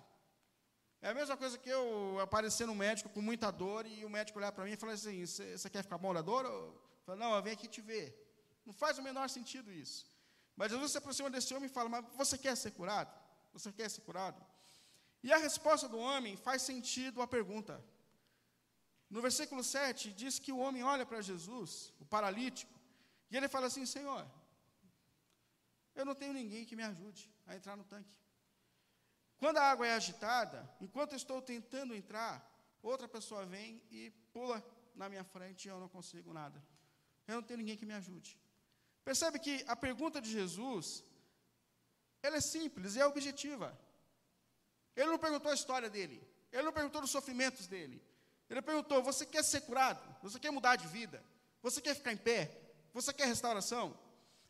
É 1.03 1.11
a 1.11 1.15
mesma 1.15 1.37
coisa 1.37 1.59
que 1.59 1.69
eu 1.69 2.19
aparecer 2.19 2.67
no 2.67 2.75
médico 2.75 3.11
com 3.11 3.21
muita 3.21 3.51
dor 3.51 3.85
e 3.85 4.07
o 4.07 4.09
médico 4.09 4.39
olhar 4.39 4.53
para 4.53 4.65
mim 4.65 4.73
e 4.73 4.77
falar 4.77 4.95
assim: 4.95 5.27
Você 5.27 5.69
quer 5.69 5.83
ficar 5.83 5.99
bom 5.99 6.15
da 6.15 6.23
dor? 6.23 6.47
Eu 6.47 6.81
falo, 7.05 7.19
Não, 7.19 7.37
eu 7.37 7.43
venho 7.43 7.57
aqui 7.57 7.69
te 7.69 7.83
ver. 7.83 8.09
Não 8.65 8.73
faz 8.73 8.97
o 8.97 9.03
menor 9.03 9.29
sentido 9.29 9.71
isso. 9.71 10.16
Mas 10.57 10.73
Jesus 10.73 10.93
se 10.93 10.99
aproxima 10.99 11.31
desse 11.31 11.53
homem 11.55 11.69
e 11.69 11.73
fala: 11.73 11.89
Mas 11.89 12.05
você 12.15 12.37
quer 12.39 12.57
ser 12.57 12.73
curado? 12.73 13.13
Você 13.53 13.71
quer 13.73 13.91
ser 13.91 14.01
curado? 14.01 14.45
E 15.23 15.33
a 15.33 15.37
resposta 15.37 15.89
do 15.89 15.99
homem 15.99 16.37
faz 16.37 16.63
sentido 16.63 17.21
à 17.21 17.27
pergunta. 17.27 17.85
No 19.09 19.21
versículo 19.21 19.63
7, 19.63 20.13
diz 20.13 20.39
que 20.39 20.53
o 20.53 20.59
homem 20.59 20.83
olha 20.83 21.07
para 21.07 21.21
Jesus, 21.21 21.93
o 22.01 22.05
paralítico, 22.05 22.73
e 23.31 23.37
ele 23.37 23.49
fala 23.49 23.67
assim: 23.67 23.85
Senhor, 23.85 24.27
eu 25.95 26.05
não 26.05 26.15
tenho 26.15 26.33
ninguém 26.33 26.65
que 26.65 26.77
me 26.77 26.83
ajude 26.83 27.31
a 27.47 27.55
entrar 27.55 27.77
no 27.77 27.85
tanque. 27.85 28.17
Quando 29.39 29.59
a 29.59 29.71
água 29.71 29.87
é 29.87 29.93
agitada, 29.93 30.69
enquanto 30.81 31.15
estou 31.15 31.43
tentando 31.43 31.95
entrar, 31.95 32.35
outra 32.83 33.07
pessoa 33.07 33.45
vem 33.45 33.83
e 33.91 34.11
pula 34.33 34.65
na 34.95 35.09
minha 35.09 35.25
frente 35.25 35.67
e 35.67 35.69
eu 35.69 35.79
não 35.79 35.89
consigo 35.89 36.33
nada. 36.33 36.63
Eu 37.27 37.37
não 37.37 37.43
tenho 37.43 37.59
ninguém 37.59 37.77
que 37.77 37.85
me 37.85 37.93
ajude. 37.93 38.39
Percebe 39.09 39.39
que 39.39 39.65
a 39.69 39.77
pergunta 39.77 40.21
de 40.21 40.31
Jesus, 40.39 41.05
ela 42.21 42.39
é 42.39 42.41
simples 42.41 42.97
e 42.97 43.01
é 43.01 43.07
objetiva. 43.07 43.69
Ele 44.97 45.11
não 45.13 45.19
perguntou 45.27 45.53
a 45.53 45.55
história 45.55 45.89
dele. 45.89 46.21
Ele 46.51 46.65
não 46.65 46.73
perguntou 46.73 47.01
os 47.01 47.11
sofrimentos 47.17 47.69
dele. 47.69 48.03
Ele 48.51 48.61
perguntou: 48.61 49.01
Você 49.05 49.25
quer 49.25 49.45
ser 49.45 49.61
curado? 49.61 50.03
Você 50.25 50.41
quer 50.41 50.51
mudar 50.51 50.75
de 50.75 50.89
vida? 50.89 51.23
Você 51.63 51.81
quer 51.81 51.95
ficar 51.95 52.13
em 52.13 52.17
pé? 52.17 52.51
Você 52.93 53.13
quer 53.13 53.27
restauração? 53.27 53.97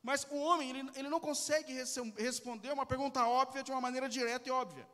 Mas 0.03 0.27
o 0.31 0.37
homem, 0.37 0.71
ele, 0.71 0.91
ele 0.95 1.11
não 1.11 1.21
consegue 1.21 1.75
responder 2.17 2.73
uma 2.73 2.87
pergunta 2.87 3.27
óbvia 3.27 3.63
de 3.63 3.71
uma 3.71 3.81
maneira 3.83 4.09
direta 4.09 4.49
e 4.49 4.53
óbvia. 4.53 4.89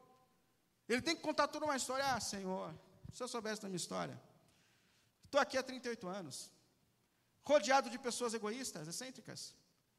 Ele 0.89 1.03
tem 1.03 1.15
que 1.15 1.23
contar 1.23 1.47
toda 1.47 1.67
uma 1.67 1.77
história. 1.77 2.05
Ah, 2.05 2.19
Senhor, 2.19 2.75
se 3.13 3.23
eu 3.23 3.29
soubesse 3.29 3.63
da 3.63 3.69
minha 3.69 3.77
história. 3.77 4.21
Estou 5.25 5.41
aqui 5.41 5.57
há 5.57 5.63
38 5.63 6.09
anos, 6.09 6.51
rodeado 7.45 7.91
de 7.91 7.99
pessoas 7.99 8.35
egoístas, 8.35 8.87
excêntricas. 8.89 9.55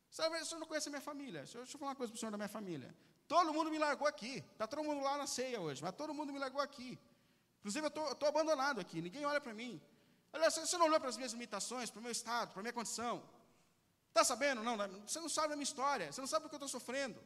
Sabe, 0.10 0.40
o 0.40 0.46
senhor 0.46 0.60
não 0.60 0.68
conhece 0.68 0.90
a 0.90 0.92
minha 0.92 1.02
família. 1.02 1.42
Deixa 1.42 1.58
eu 1.58 1.66
falar 1.66 1.92
uma 1.92 1.96
coisa 1.96 2.12
para 2.12 2.18
o 2.18 2.20
senhor 2.20 2.32
da 2.32 2.38
minha 2.38 2.50
família. 2.50 2.96
Todo 3.28 3.54
mundo 3.54 3.72
me 3.72 3.80
largou 3.80 4.08
aqui. 4.08 4.44
Está 4.52 4.68
todo 4.68 4.84
mundo 4.84 5.02
lá 5.04 5.18
na 5.18 5.28
ceia 5.28 5.60
hoje, 5.60 5.82
mas 5.82 5.96
todo 5.96 6.14
mundo 6.14 6.32
me 6.32 6.40
largou 6.40 6.62
aqui. 6.62 7.00
Inclusive, 7.60 7.88
eu 7.88 8.12
estou 8.12 8.28
abandonado 8.28 8.80
aqui, 8.82 9.02
ninguém 9.02 9.26
olha 9.26 9.42
para 9.42 9.54
mim. 9.54 9.82
Aliás, 10.34 10.54
você 10.54 10.78
não 10.78 10.88
olhou 10.88 11.00
para 11.00 11.10
as 11.10 11.16
minhas 11.16 11.32
limitações, 11.32 11.90
para 11.90 12.00
o 12.00 12.04
meu 12.04 12.12
estado, 12.12 12.52
para 12.52 12.60
a 12.60 12.64
minha 12.64 12.74
condição. 12.74 13.24
Está 14.10 14.24
sabendo? 14.24 14.62
Não, 14.62 14.76
você 15.08 15.20
não 15.20 15.30
sabe 15.30 15.54
a 15.54 15.56
minha 15.56 15.64
história, 15.64 16.12
você 16.12 16.22
não 16.22 16.28
sabe 16.28 16.46
o 16.46 16.50
que 16.50 16.56
eu 16.56 16.58
estou 16.58 16.70
sofrendo. 16.70 17.20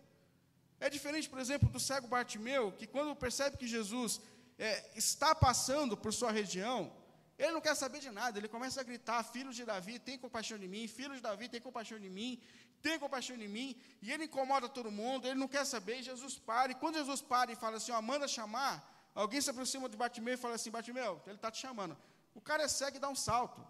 É 0.79 0.89
diferente, 0.89 1.27
por 1.29 1.39
exemplo, 1.39 1.67
do 1.69 1.79
cego 1.79 2.07
Bartimeu, 2.07 2.71
que 2.71 2.85
quando 2.85 3.15
percebe 3.15 3.57
que 3.57 3.67
Jesus 3.67 4.21
é, 4.57 4.97
está 4.97 5.33
passando 5.33 5.97
por 5.97 6.13
sua 6.13 6.31
região, 6.31 6.95
ele 7.37 7.51
não 7.51 7.61
quer 7.61 7.75
saber 7.75 7.99
de 7.99 8.09
nada, 8.09 8.39
ele 8.39 8.47
começa 8.47 8.81
a 8.81 8.83
gritar: 8.83 9.23
Filho 9.23 9.51
de 9.53 9.63
Davi, 9.63 9.99
tem 9.99 10.17
compaixão 10.17 10.57
de 10.57 10.67
mim, 10.67 10.87
filho 10.87 11.15
de 11.15 11.21
Davi, 11.21 11.47
tem 11.47 11.61
compaixão 11.61 11.99
de 11.99 12.09
mim, 12.09 12.41
tem 12.81 12.97
compaixão 12.97 13.37
de 13.37 13.47
mim, 13.47 13.79
e 14.01 14.11
ele 14.11 14.25
incomoda 14.25 14.67
todo 14.67 14.89
mundo, 14.89 15.27
ele 15.27 15.39
não 15.39 15.47
quer 15.47 15.65
saber, 15.65 16.01
Jesus 16.01 16.37
para, 16.39 16.71
e 16.71 16.75
quando 16.75 16.95
Jesus 16.95 17.21
para 17.21 17.51
e 17.51 17.55
fala 17.55 17.77
assim: 17.77 17.91
ó, 17.91 18.01
manda 18.01 18.27
chamar, 18.27 19.11
alguém 19.13 19.39
se 19.39 19.49
aproxima 19.49 19.87
de 19.87 19.95
Bartimeu 19.95 20.33
e 20.33 20.37
fala 20.37 20.55
assim: 20.55 20.71
Bartimeu, 20.71 21.21
ele 21.27 21.35
está 21.35 21.51
te 21.51 21.59
chamando. 21.59 21.95
O 22.33 22.41
cara 22.41 22.63
é 22.63 22.67
cego 22.67 22.97
e 22.97 22.99
dá 22.99 23.09
um 23.09 23.15
salto. 23.15 23.65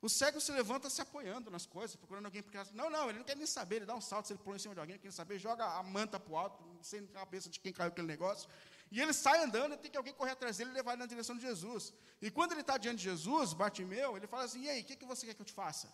O 0.00 0.08
cego 0.08 0.38
se 0.38 0.52
levanta 0.52 0.90
se 0.90 1.00
apoiando 1.00 1.50
nas 1.50 1.64
coisas, 1.64 1.96
procurando 1.96 2.26
alguém. 2.26 2.42
Porque, 2.42 2.58
não, 2.74 2.90
não, 2.90 3.08
ele 3.08 3.18
não 3.20 3.24
quer 3.24 3.36
nem 3.36 3.46
saber, 3.46 3.76
ele 3.76 3.86
dá 3.86 3.94
um 3.94 4.02
salto, 4.02 4.26
se 4.26 4.32
ele 4.34 4.40
pula 4.42 4.56
em 4.56 4.58
cima 4.58 4.74
de 4.74 4.80
alguém, 4.80 4.96
ele 4.96 5.02
quer 5.02 5.12
saber, 5.12 5.38
joga 5.38 5.64
a 5.64 5.82
manta 5.82 6.20
para 6.20 6.32
o 6.32 6.36
alto, 6.36 6.62
sem 6.82 7.06
cabeça 7.06 7.48
de 7.48 7.58
quem 7.58 7.72
caiu 7.72 7.88
aquele 7.88 8.06
negócio. 8.06 8.48
E 8.90 9.00
ele 9.00 9.12
sai 9.12 9.42
andando, 9.42 9.76
tem 9.76 9.90
que 9.90 9.96
alguém 9.96 10.14
correr 10.14 10.32
atrás 10.32 10.56
dele 10.56 10.70
e 10.70 10.74
levar 10.74 10.92
ele 10.92 11.00
na 11.00 11.06
direção 11.06 11.36
de 11.36 11.42
Jesus. 11.42 11.92
E 12.22 12.30
quando 12.30 12.52
ele 12.52 12.60
está 12.60 12.76
diante 12.78 12.98
de 12.98 13.04
Jesus, 13.04 13.52
Bartimeu, 13.52 14.16
ele 14.16 14.26
fala 14.26 14.44
assim: 14.44 14.62
e 14.62 14.68
aí, 14.68 14.82
o 14.82 14.84
que, 14.84 14.96
que 14.96 15.04
você 15.04 15.26
quer 15.26 15.34
que 15.34 15.42
eu 15.42 15.46
te 15.46 15.52
faça? 15.52 15.90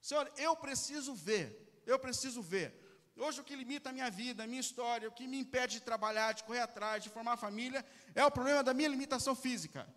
Senhor, 0.00 0.30
eu 0.36 0.54
preciso 0.56 1.14
ver, 1.14 1.82
eu 1.86 1.98
preciso 1.98 2.42
ver. 2.42 2.82
Hoje 3.16 3.40
o 3.40 3.44
que 3.44 3.56
limita 3.56 3.88
a 3.88 3.92
minha 3.92 4.10
vida, 4.10 4.44
a 4.44 4.46
minha 4.46 4.60
história, 4.60 5.08
o 5.08 5.12
que 5.12 5.26
me 5.26 5.38
impede 5.38 5.74
de 5.74 5.80
trabalhar, 5.80 6.32
de 6.32 6.44
correr 6.44 6.60
atrás, 6.60 7.02
de 7.02 7.08
formar 7.08 7.38
família, 7.38 7.84
é 8.14 8.24
o 8.24 8.30
problema 8.30 8.62
da 8.62 8.74
minha 8.74 8.88
limitação 8.88 9.34
física. 9.34 9.88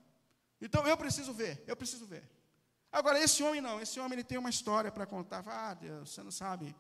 Então 0.62 0.88
eu 0.88 0.96
preciso 0.96 1.34
ver, 1.34 1.62
eu 1.68 1.76
preciso 1.76 2.06
ver. 2.06 2.24
Agora, 2.92 3.20
esse 3.20 3.44
homem 3.44 3.62
não, 3.62 3.80
esse 3.82 4.00
homem 4.00 4.14
ele 4.14 4.24
tem 4.24 4.38
uma 4.38 4.50
história 4.50 4.92
para 4.92 5.06
contar. 5.06 5.44
Ah, 5.46 5.74
Deus, 5.74 6.12
você 6.12 6.24
não 6.24 6.32
sabe 6.32 6.76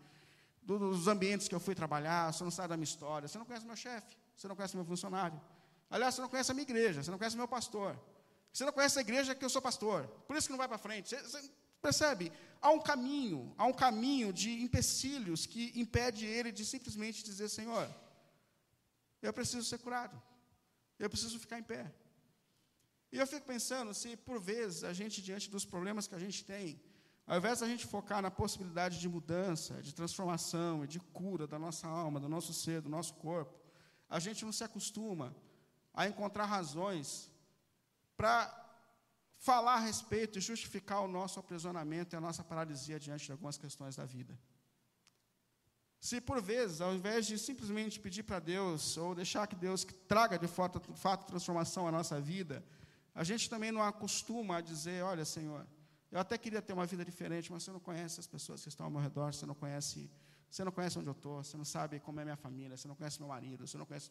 dos 0.62 1.08
ambientes 1.08 1.48
que 1.48 1.56
eu 1.56 1.60
fui 1.60 1.75
trabalhar, 1.75 2.32
você 2.32 2.44
não 2.44 2.51
sabe 2.51 2.70
da 2.70 2.77
minha 2.77 2.84
história, 2.84 3.27
você 3.27 3.38
não 3.38 3.46
conhece 3.46 3.65
meu 3.65 3.75
chefe, 3.75 4.18
você 4.39 4.48
não 4.48 4.55
conhece 4.55 4.75
meu 4.77 4.86
funcionário. 4.86 5.39
Aliás, 5.89 6.15
você 6.15 6.22
não 6.22 6.29
conhece 6.29 6.50
a 6.50 6.53
minha 6.53 6.63
igreja, 6.63 7.03
você 7.03 7.12
não 7.12 7.17
conhece 7.17 7.36
meu 7.36 7.48
pastor. 7.48 8.00
Você 8.53 8.63
não 8.63 8.72
conhece 8.72 8.98
a 8.98 9.01
igreja 9.01 9.36
que 9.36 9.43
eu 9.43 9.50
sou 9.50 9.62
pastor. 9.62 10.08
Por 10.27 10.38
isso 10.38 10.48
que 10.48 10.53
não 10.53 10.58
vai 10.58 10.67
para 10.67 10.77
frente. 10.77 11.10
Você, 11.10 11.22
você 11.22 11.51
percebe? 11.81 12.31
Há 12.62 12.69
um 12.72 12.79
caminho, 12.79 13.53
há 13.58 13.65
um 13.65 13.74
caminho 13.74 14.31
de 14.31 14.50
empecilhos 14.63 15.46
que 15.46 15.74
impede 15.75 16.25
ele 16.25 16.53
de 16.53 16.65
simplesmente 16.65 17.22
dizer, 17.22 17.50
Senhor, 17.50 17.93
eu 19.22 19.34
preciso 19.34 19.65
ser 19.67 19.79
curado. 19.79 20.19
Eu 20.98 21.10
preciso 21.10 21.38
ficar 21.38 21.60
em 21.60 21.63
pé. 21.63 21.93
E 23.12 23.17
eu 23.17 23.27
fico 23.27 23.46
pensando 23.46 23.93
se, 23.93 24.15
por 24.15 24.39
vezes, 24.39 24.86
a 24.86 24.93
gente, 24.93 25.22
diante 25.22 25.50
dos 25.50 25.65
problemas 25.65 26.08
que 26.08 26.15
a 26.15 26.19
gente 26.19 26.46
tem, 26.46 26.81
ao 27.27 27.38
invés 27.38 27.60
da 27.60 27.67
gente 27.67 27.86
focar 27.86 28.22
na 28.22 28.31
possibilidade 28.31 29.01
de 29.01 29.10
mudança, 29.10 29.81
de 29.81 29.93
transformação 29.93 30.86
e 30.86 30.88
de 30.88 31.00
cura 31.00 31.46
da 31.46 31.60
nossa 31.60 31.88
alma, 31.88 32.22
do 32.22 32.29
nosso 32.29 32.53
ser, 32.53 32.79
do 32.81 32.89
nosso 32.89 33.15
corpo, 33.15 33.60
a 34.10 34.20
gente 34.20 34.44
não 34.44 34.51
se 34.51 34.63
acostuma 34.63 35.36
a 35.94 36.08
encontrar 36.08 36.46
razões 36.46 37.30
para 38.18 38.38
falar 39.38 39.75
a 39.75 39.80
respeito 39.80 40.38
e 40.38 40.42
justificar 40.42 41.01
o 41.01 41.08
nosso 41.08 41.39
aprisionamento 41.39 42.13
e 42.13 42.18
a 42.18 42.22
nossa 42.22 42.44
paralisia 42.44 43.00
diante 43.00 43.25
de 43.25 43.32
algumas 43.32 43.58
questões 43.58 43.96
da 43.96 44.06
vida. 44.06 44.38
Se 46.00 46.22
por 46.22 46.42
vezes, 46.42 46.80
ao 46.82 46.94
invés 46.94 47.25
de 47.28 47.38
simplesmente 47.38 48.00
pedir 48.00 48.24
para 48.24 48.39
Deus, 48.39 48.98
ou 48.98 49.13
deixar 49.13 49.46
que 49.48 49.56
Deus 49.56 49.86
traga 50.08 50.38
de 50.38 50.48
fato, 50.48 50.82
fato 50.96 51.25
transformação 51.25 51.88
à 51.88 51.92
nossa 51.92 52.20
vida, 52.20 52.63
a 53.13 53.24
gente 53.24 53.50
também 53.50 53.72
não 53.72 53.82
acostuma 53.82 54.58
a 54.58 54.62
dizer: 54.62 55.04
Olha, 55.04 55.25
Senhor, 55.25 55.68
eu 56.12 56.20
até 56.20 56.38
queria 56.38 56.62
ter 56.62 56.74
uma 56.74 56.86
vida 56.86 57.04
diferente, 57.04 57.51
mas 57.51 57.63
você 57.63 57.72
não 57.72 57.80
conhece 57.80 58.20
as 58.20 58.28
pessoas 58.28 58.63
que 58.63 58.70
estão 58.70 58.86
ao 58.86 58.92
meu 58.92 59.01
redor, 59.01 59.34
você 59.34 59.46
não 59.46 59.56
conhece, 59.56 60.10
você 60.50 60.63
não 60.63 60.72
conhece 60.72 60.98
onde 60.98 61.08
eu 61.08 61.13
estou, 61.13 61.44
você 61.44 61.56
não 61.56 61.65
sabe 61.65 62.00
como 62.00 62.20
é 62.20 62.24
minha 62.24 62.36
família, 62.36 62.75
você 62.75 62.88
não 62.88 62.96
conhece 62.96 63.20
meu 63.20 63.29
marido, 63.29 63.68
você 63.68 63.77
não 63.77 63.86
conhece. 63.86 64.10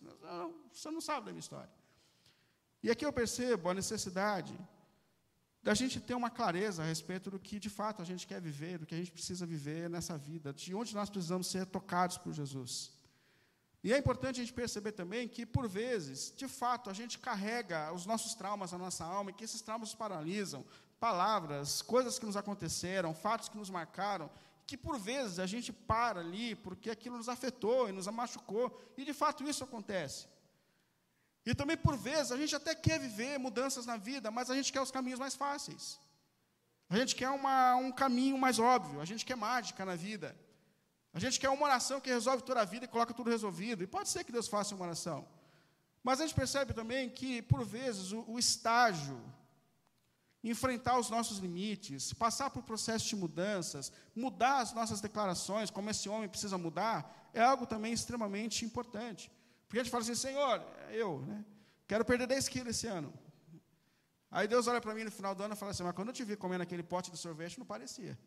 Você 0.72 0.90
não 0.90 1.00
sabe 1.00 1.26
da 1.26 1.32
minha 1.32 1.40
história. 1.40 1.70
E 2.82 2.90
aqui 2.90 3.04
eu 3.04 3.12
percebo 3.12 3.68
a 3.68 3.74
necessidade 3.74 4.56
da 5.62 5.74
gente 5.74 6.00
ter 6.00 6.14
uma 6.14 6.30
clareza 6.30 6.82
a 6.82 6.86
respeito 6.86 7.30
do 7.30 7.38
que 7.38 7.58
de 7.58 7.68
fato 7.68 8.00
a 8.00 8.04
gente 8.04 8.26
quer 8.26 8.40
viver, 8.40 8.78
do 8.78 8.86
que 8.86 8.94
a 8.94 8.98
gente 8.98 9.10
precisa 9.10 9.44
viver 9.44 9.90
nessa 9.90 10.16
vida, 10.16 10.52
de 10.52 10.74
onde 10.74 10.94
nós 10.94 11.10
precisamos 11.10 11.48
ser 11.48 11.66
tocados 11.66 12.16
por 12.16 12.32
Jesus. 12.32 12.92
E 13.82 13.92
é 13.92 13.98
importante 13.98 14.40
a 14.40 14.44
gente 14.44 14.52
perceber 14.52 14.92
também 14.92 15.28
que, 15.28 15.46
por 15.46 15.68
vezes, 15.68 16.32
de 16.36 16.48
fato, 16.48 16.90
a 16.90 16.92
gente 16.92 17.18
carrega 17.18 17.92
os 17.92 18.06
nossos 18.06 18.34
traumas 18.34 18.72
na 18.72 18.78
nossa 18.78 19.04
alma 19.04 19.30
e 19.30 19.34
que 19.34 19.44
esses 19.44 19.60
traumas 19.60 19.90
nos 19.90 19.94
paralisam. 19.96 20.64
Palavras, 20.98 21.80
coisas 21.80 22.18
que 22.18 22.26
nos 22.26 22.36
aconteceram, 22.36 23.14
fatos 23.14 23.48
que 23.48 23.56
nos 23.56 23.70
marcaram, 23.70 24.28
que 24.68 24.76
por 24.76 24.96
vezes 24.98 25.38
a 25.38 25.46
gente 25.46 25.72
para 25.72 26.20
ali 26.20 26.54
porque 26.54 26.90
aquilo 26.90 27.16
nos 27.16 27.30
afetou 27.34 27.88
e 27.88 27.92
nos 27.92 28.06
machucou, 28.06 28.66
e 28.98 29.04
de 29.08 29.14
fato 29.14 29.48
isso 29.48 29.64
acontece. 29.64 30.26
E 31.46 31.54
também 31.54 31.78
por 31.86 31.96
vezes 31.96 32.30
a 32.30 32.36
gente 32.36 32.54
até 32.54 32.74
quer 32.74 33.00
viver 33.00 33.38
mudanças 33.38 33.86
na 33.86 33.96
vida, 33.96 34.30
mas 34.30 34.50
a 34.50 34.54
gente 34.54 34.70
quer 34.70 34.82
os 34.82 34.90
caminhos 34.90 35.18
mais 35.18 35.34
fáceis. 35.34 35.98
A 36.90 36.96
gente 36.98 37.16
quer 37.16 37.30
uma, 37.30 37.76
um 37.76 37.90
caminho 37.90 38.36
mais 38.36 38.58
óbvio, 38.58 39.00
a 39.00 39.06
gente 39.06 39.24
quer 39.24 39.36
mágica 39.36 39.86
na 39.86 39.96
vida. 39.96 40.36
A 41.14 41.18
gente 41.18 41.40
quer 41.40 41.48
uma 41.48 41.64
oração 41.64 41.98
que 42.02 42.10
resolve 42.10 42.42
toda 42.42 42.60
a 42.60 42.66
vida 42.66 42.84
e 42.84 42.88
coloca 42.88 43.14
tudo 43.14 43.30
resolvido. 43.30 43.82
E 43.82 43.86
pode 43.86 44.10
ser 44.10 44.22
que 44.22 44.30
Deus 44.30 44.48
faça 44.48 44.74
uma 44.74 44.84
oração. 44.84 45.26
Mas 46.04 46.20
a 46.20 46.26
gente 46.26 46.34
percebe 46.34 46.74
também 46.74 47.08
que, 47.08 47.40
por 47.40 47.64
vezes, 47.64 48.12
o, 48.12 48.22
o 48.28 48.38
estágio, 48.38 49.18
enfrentar 50.42 50.98
os 50.98 51.10
nossos 51.10 51.38
limites, 51.38 52.12
passar 52.12 52.50
por 52.50 52.62
processos 52.62 53.08
de 53.08 53.16
mudanças, 53.16 53.92
mudar 54.14 54.60
as 54.60 54.72
nossas 54.72 55.00
declarações, 55.00 55.70
como 55.70 55.90
esse 55.90 56.08
homem 56.08 56.28
precisa 56.28 56.56
mudar, 56.56 57.30
é 57.34 57.42
algo 57.42 57.66
também 57.66 57.92
extremamente 57.92 58.64
importante. 58.64 59.30
Porque 59.66 59.80
a 59.80 59.82
gente 59.82 59.90
fala 59.90 60.02
assim, 60.02 60.14
Senhor, 60.14 60.64
eu 60.90 61.20
né, 61.20 61.44
quero 61.86 62.04
perder 62.04 62.26
10 62.26 62.48
quilos 62.48 62.76
esse 62.76 62.86
ano. 62.86 63.12
Aí 64.30 64.46
Deus 64.46 64.66
olha 64.66 64.80
para 64.80 64.94
mim 64.94 65.04
no 65.04 65.10
final 65.10 65.34
do 65.34 65.42
ano 65.42 65.54
e 65.54 65.56
fala 65.56 65.72
assim, 65.72 65.82
mas 65.82 65.94
quando 65.94 66.08
eu 66.08 66.14
te 66.14 66.22
vi 66.22 66.36
comendo 66.36 66.62
aquele 66.62 66.82
pote 66.82 67.10
de 67.10 67.16
sorvete, 67.16 67.58
não 67.58 67.66
parecia. 67.66 68.18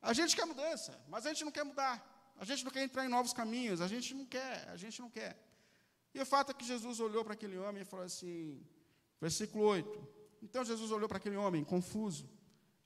A 0.00 0.12
gente 0.12 0.34
quer 0.34 0.46
mudança, 0.46 0.98
mas 1.08 1.26
a 1.26 1.28
gente 1.30 1.44
não 1.44 1.52
quer 1.52 1.64
mudar. 1.64 2.08
A 2.38 2.44
gente 2.44 2.64
não 2.64 2.72
quer 2.72 2.82
entrar 2.82 3.04
em 3.04 3.08
novos 3.08 3.32
caminhos, 3.32 3.80
a 3.80 3.86
gente 3.86 4.14
não 4.14 4.24
quer, 4.24 4.68
a 4.68 4.76
gente 4.76 5.00
não 5.00 5.10
quer. 5.10 5.36
E 6.14 6.20
o 6.20 6.26
fato 6.26 6.50
é 6.50 6.54
que 6.54 6.64
Jesus 6.64 6.98
olhou 6.98 7.24
para 7.24 7.34
aquele 7.34 7.58
homem 7.58 7.82
e 7.82 7.84
falou 7.84 8.04
assim, 8.04 8.60
versículo 9.20 9.64
8. 9.64 10.21
Então 10.42 10.64
Jesus 10.64 10.90
olhou 10.90 11.08
para 11.08 11.18
aquele 11.18 11.36
homem, 11.36 11.64
confuso, 11.64 12.28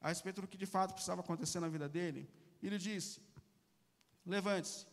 a 0.01 0.09
respeito 0.09 0.43
do 0.43 0.47
que 0.47 0.59
de 0.59 0.67
fato 0.67 0.93
precisava 0.93 1.23
acontecer 1.23 1.59
na 1.59 1.69
vida 1.69 1.89
dele, 1.89 2.29
e 2.63 2.69
lhe 2.69 2.79
disse: 2.79 3.21
Levante-se, 4.25 4.87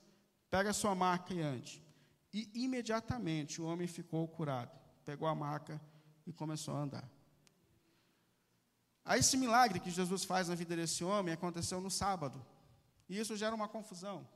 pega 0.49 0.69
a 0.69 0.73
sua 0.73 0.95
maca 0.95 1.33
e 1.33 1.41
ande. 1.41 1.83
E 2.33 2.49
imediatamente 2.53 3.61
o 3.61 3.65
homem 3.65 3.87
ficou 3.87 4.27
curado. 4.27 4.71
Pegou 5.05 5.27
a 5.27 5.35
maca 5.35 5.79
e 6.25 6.31
começou 6.31 6.73
a 6.73 6.79
andar. 6.79 7.09
Aí 9.05 9.19
esse 9.19 9.35
milagre 9.35 9.79
que 9.79 9.91
Jesus 9.91 10.23
faz 10.23 10.47
na 10.47 10.55
vida 10.55 10.75
desse 10.75 11.03
homem 11.03 11.33
aconteceu 11.33 11.81
no 11.81 11.91
sábado. 11.91 12.43
E 13.09 13.19
isso 13.19 13.35
gera 13.35 13.53
uma 13.53 13.67
confusão. 13.67 14.27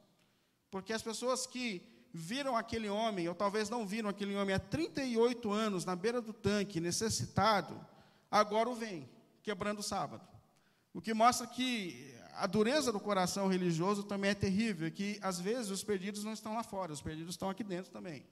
Porque 0.70 0.92
as 0.92 1.02
pessoas 1.02 1.48
que 1.48 1.82
viram 2.14 2.58
aquele 2.58 2.90
homem, 2.90 3.28
ou 3.30 3.36
talvez 3.36 3.70
não 3.70 3.88
viram 3.88 4.10
aquele 4.10 4.36
homem 4.36 4.54
há 4.54 4.60
38 4.60 5.52
anos 5.52 5.86
na 5.86 5.96
beira 5.96 6.22
do 6.22 6.34
tanque, 6.34 6.82
necessitado, 6.82 7.80
agora 8.30 8.70
o 8.70 8.76
veem, 8.76 9.10
quebrando 9.44 9.80
o 9.80 9.84
sábado. 9.84 10.28
O 10.94 11.02
que 11.02 11.14
mostra 11.14 11.46
que 11.48 12.16
a 12.36 12.46
dureza 12.46 12.92
do 12.92 13.00
coração 13.00 13.48
religioso 13.48 14.04
também 14.04 14.32
é 14.32 14.36
terrível, 14.36 14.92
que 14.92 15.20
às 15.22 15.40
vezes 15.40 15.72
os 15.72 15.84
perdidos 15.84 16.24
não 16.24 16.34
estão 16.34 16.54
lá 16.56 16.64
fora, 16.64 16.94
os 16.94 17.02
perdidos 17.02 17.34
estão 17.34 17.50
aqui 17.50 17.64
dentro 17.64 17.92
também. 17.92 18.26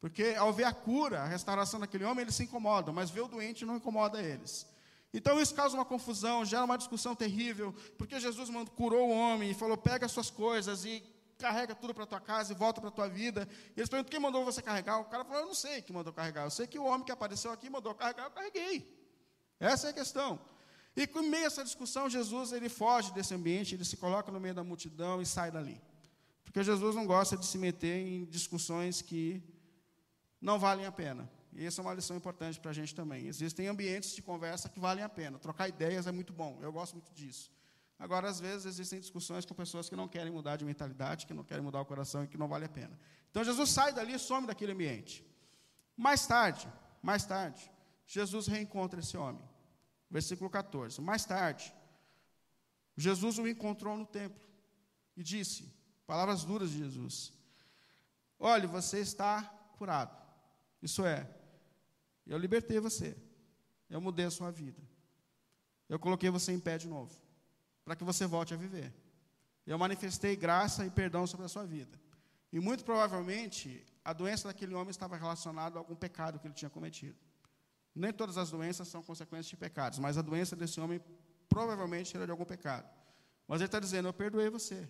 Porque 0.00 0.34
ao 0.38 0.52
ver 0.52 0.64
a 0.64 0.72
cura, 0.72 1.22
a 1.22 1.26
restauração 1.26 1.80
daquele 1.80 2.04
homem, 2.04 2.22
eles 2.22 2.34
se 2.34 2.44
incomodam, 2.44 2.94
mas 2.94 3.10
ver 3.10 3.22
o 3.22 3.28
doente 3.28 3.64
não 3.64 3.76
incomoda 3.76 4.22
eles. 4.22 4.66
Então 5.12 5.40
isso 5.40 5.54
causa 5.54 5.74
uma 5.74 5.84
confusão, 5.84 6.44
gera 6.44 6.64
uma 6.64 6.76
discussão 6.76 7.14
terrível, 7.14 7.74
porque 7.96 8.20
Jesus 8.20 8.50
curou 8.76 9.08
o 9.08 9.12
homem 9.12 9.50
e 9.50 9.54
falou: 9.54 9.76
pega 9.76 10.06
as 10.06 10.12
suas 10.12 10.30
coisas 10.30 10.84
e 10.84 11.02
carrega 11.38 11.74
tudo 11.74 11.94
para 11.94 12.04
tua 12.04 12.20
casa 12.20 12.52
e 12.52 12.56
volta 12.56 12.80
para 12.80 12.90
tua 12.90 13.08
vida. 13.08 13.48
E 13.74 13.80
eles 13.80 13.88
perguntam: 13.88 14.10
quem 14.10 14.20
mandou 14.20 14.44
você 14.44 14.60
carregar? 14.60 15.00
O 15.00 15.06
cara 15.06 15.24
falou: 15.24 15.40
eu 15.40 15.46
não 15.46 15.54
sei 15.54 15.80
quem 15.80 15.96
mandou 15.96 16.12
carregar, 16.12 16.44
eu 16.44 16.50
sei 16.50 16.66
que 16.66 16.78
o 16.78 16.84
homem 16.84 17.04
que 17.04 17.12
apareceu 17.12 17.50
aqui 17.50 17.70
mandou 17.70 17.94
carregar, 17.94 18.24
eu 18.24 18.30
carreguei. 18.30 18.97
Essa 19.60 19.88
é 19.88 19.90
a 19.90 19.92
questão. 19.92 20.40
E 20.96 21.06
com 21.06 21.22
meio 21.22 21.44
a 21.44 21.46
essa 21.46 21.62
discussão, 21.62 22.10
Jesus 22.10 22.52
ele 22.52 22.68
foge 22.68 23.12
desse 23.12 23.32
ambiente, 23.34 23.74
ele 23.74 23.84
se 23.84 23.96
coloca 23.96 24.32
no 24.32 24.40
meio 24.40 24.54
da 24.54 24.64
multidão 24.64 25.22
e 25.22 25.26
sai 25.26 25.50
dali. 25.50 25.80
Porque 26.44 26.62
Jesus 26.64 26.94
não 26.96 27.06
gosta 27.06 27.36
de 27.36 27.46
se 27.46 27.58
meter 27.58 28.06
em 28.06 28.24
discussões 28.24 29.00
que 29.02 29.42
não 30.40 30.58
valem 30.58 30.86
a 30.86 30.92
pena. 30.92 31.30
E 31.52 31.64
essa 31.64 31.80
é 31.80 31.82
uma 31.82 31.94
lição 31.94 32.16
importante 32.16 32.58
para 32.58 32.70
a 32.70 32.74
gente 32.74 32.94
também. 32.94 33.26
Existem 33.26 33.68
ambientes 33.68 34.14
de 34.14 34.22
conversa 34.22 34.68
que 34.68 34.80
valem 34.80 35.04
a 35.04 35.08
pena. 35.08 35.38
Trocar 35.38 35.68
ideias 35.68 36.06
é 36.06 36.12
muito 36.12 36.32
bom. 36.32 36.58
Eu 36.62 36.72
gosto 36.72 36.94
muito 36.94 37.12
disso. 37.12 37.50
Agora, 37.98 38.28
às 38.28 38.38
vezes, 38.38 38.66
existem 38.66 39.00
discussões 39.00 39.44
com 39.44 39.54
pessoas 39.54 39.88
que 39.88 39.96
não 39.96 40.06
querem 40.06 40.32
mudar 40.32 40.56
de 40.56 40.64
mentalidade, 40.64 41.26
que 41.26 41.34
não 41.34 41.42
querem 41.42 41.64
mudar 41.64 41.80
o 41.80 41.84
coração 41.84 42.22
e 42.22 42.28
que 42.28 42.38
não 42.38 42.46
vale 42.46 42.64
a 42.64 42.68
pena. 42.68 42.98
Então, 43.30 43.42
Jesus 43.42 43.70
sai 43.70 43.92
dali 43.92 44.14
e 44.14 44.18
some 44.18 44.46
daquele 44.46 44.72
ambiente. 44.72 45.24
Mais 45.96 46.26
tarde, 46.26 46.68
mais 47.02 47.24
tarde, 47.24 47.68
Jesus 48.08 48.46
reencontra 48.46 49.00
esse 49.00 49.16
homem. 49.16 49.46
Versículo 50.10 50.48
14. 50.48 51.00
Mais 51.02 51.26
tarde, 51.26 51.72
Jesus 52.96 53.38
o 53.38 53.46
encontrou 53.46 53.96
no 53.96 54.06
templo 54.06 54.42
e 55.14 55.22
disse, 55.22 55.70
palavras 56.06 56.42
duras 56.42 56.70
de 56.70 56.78
Jesus: 56.78 57.32
Olhe, 58.38 58.66
você 58.66 59.00
está 59.00 59.42
curado. 59.76 60.16
Isso 60.82 61.04
é, 61.04 61.28
eu 62.26 62.38
libertei 62.38 62.80
você. 62.80 63.16
Eu 63.90 64.00
mudei 64.00 64.26
a 64.26 64.30
sua 64.30 64.50
vida. 64.50 64.80
Eu 65.88 65.98
coloquei 65.98 66.30
você 66.30 66.52
em 66.52 66.60
pé 66.60 66.76
de 66.76 66.88
novo, 66.88 67.14
para 67.84 67.96
que 67.96 68.04
você 68.04 68.26
volte 68.26 68.52
a 68.54 68.56
viver. 68.56 68.92
Eu 69.66 69.78
manifestei 69.78 70.34
graça 70.34 70.84
e 70.84 70.90
perdão 70.90 71.26
sobre 71.26 71.46
a 71.46 71.48
sua 71.48 71.64
vida. 71.64 71.98
E 72.50 72.58
muito 72.58 72.84
provavelmente, 72.84 73.84
a 74.04 74.12
doença 74.12 74.48
daquele 74.48 74.74
homem 74.74 74.90
estava 74.90 75.16
relacionada 75.16 75.78
a 75.78 75.80
algum 75.80 75.94
pecado 75.94 76.38
que 76.38 76.46
ele 76.46 76.54
tinha 76.54 76.70
cometido. 76.70 77.18
Nem 77.98 78.12
todas 78.12 78.38
as 78.38 78.50
doenças 78.50 78.88
são 78.88 79.02
consequências 79.02 79.46
de 79.46 79.56
pecados, 79.56 79.98
mas 79.98 80.16
a 80.16 80.22
doença 80.22 80.54
desse 80.54 80.80
homem 80.80 81.00
provavelmente 81.48 82.16
era 82.16 82.24
de 82.24 82.30
algum 82.30 82.44
pecado. 82.44 82.88
Mas 83.46 83.60
ele 83.60 83.66
está 83.66 83.80
dizendo: 83.80 84.08
Eu 84.08 84.12
perdoei 84.12 84.48
você. 84.48 84.88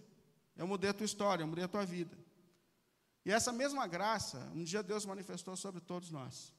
Eu 0.56 0.66
mudei 0.66 0.90
a 0.90 0.92
tua 0.92 1.04
história, 1.04 1.42
eu 1.42 1.46
mudei 1.46 1.64
a 1.64 1.68
tua 1.68 1.86
vida. 1.86 2.16
E 3.24 3.30
essa 3.30 3.52
mesma 3.52 3.86
graça, 3.86 4.38
um 4.54 4.62
dia 4.64 4.82
Deus 4.82 5.06
manifestou 5.06 5.56
sobre 5.56 5.80
todos 5.80 6.10
nós. 6.10 6.52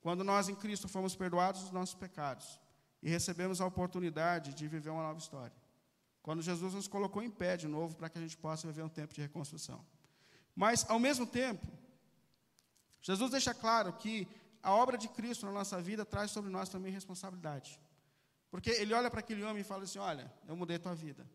Quando 0.00 0.24
nós 0.24 0.48
em 0.48 0.54
Cristo 0.54 0.88
fomos 0.88 1.14
perdoados 1.14 1.62
dos 1.62 1.70
nossos 1.70 1.94
pecados 1.94 2.60
e 3.02 3.08
recebemos 3.08 3.60
a 3.60 3.66
oportunidade 3.66 4.54
de 4.54 4.66
viver 4.66 4.90
uma 4.90 5.02
nova 5.02 5.18
história. 5.18 5.56
Quando 6.22 6.42
Jesus 6.42 6.74
nos 6.74 6.88
colocou 6.88 7.22
em 7.22 7.30
pé 7.30 7.56
de 7.56 7.68
novo 7.68 7.96
para 7.96 8.08
que 8.08 8.18
a 8.18 8.20
gente 8.20 8.36
possa 8.36 8.66
viver 8.66 8.82
um 8.82 8.88
tempo 8.88 9.14
de 9.14 9.20
reconstrução. 9.20 9.84
Mas, 10.54 10.84
ao 10.88 10.98
mesmo 10.98 11.26
tempo, 11.26 11.66
Jesus 13.00 13.30
deixa 13.30 13.54
claro 13.54 13.92
que 13.92 14.26
a 14.62 14.74
obra 14.74 14.98
de 14.98 15.08
Cristo 15.08 15.46
na 15.46 15.52
nossa 15.52 15.80
vida 15.80 16.04
traz 16.04 16.30
sobre 16.30 16.50
nós 16.50 16.68
também 16.68 16.92
responsabilidade. 16.92 17.80
Porque 18.50 18.70
ele 18.70 18.94
olha 18.94 19.10
para 19.10 19.20
aquele 19.20 19.42
homem 19.42 19.60
e 19.60 19.64
fala 19.64 19.84
assim: 19.84 19.98
Olha, 19.98 20.32
eu 20.46 20.56
mudei 20.56 20.76
a 20.76 20.80
tua 20.80 20.94
vida, 20.94 21.28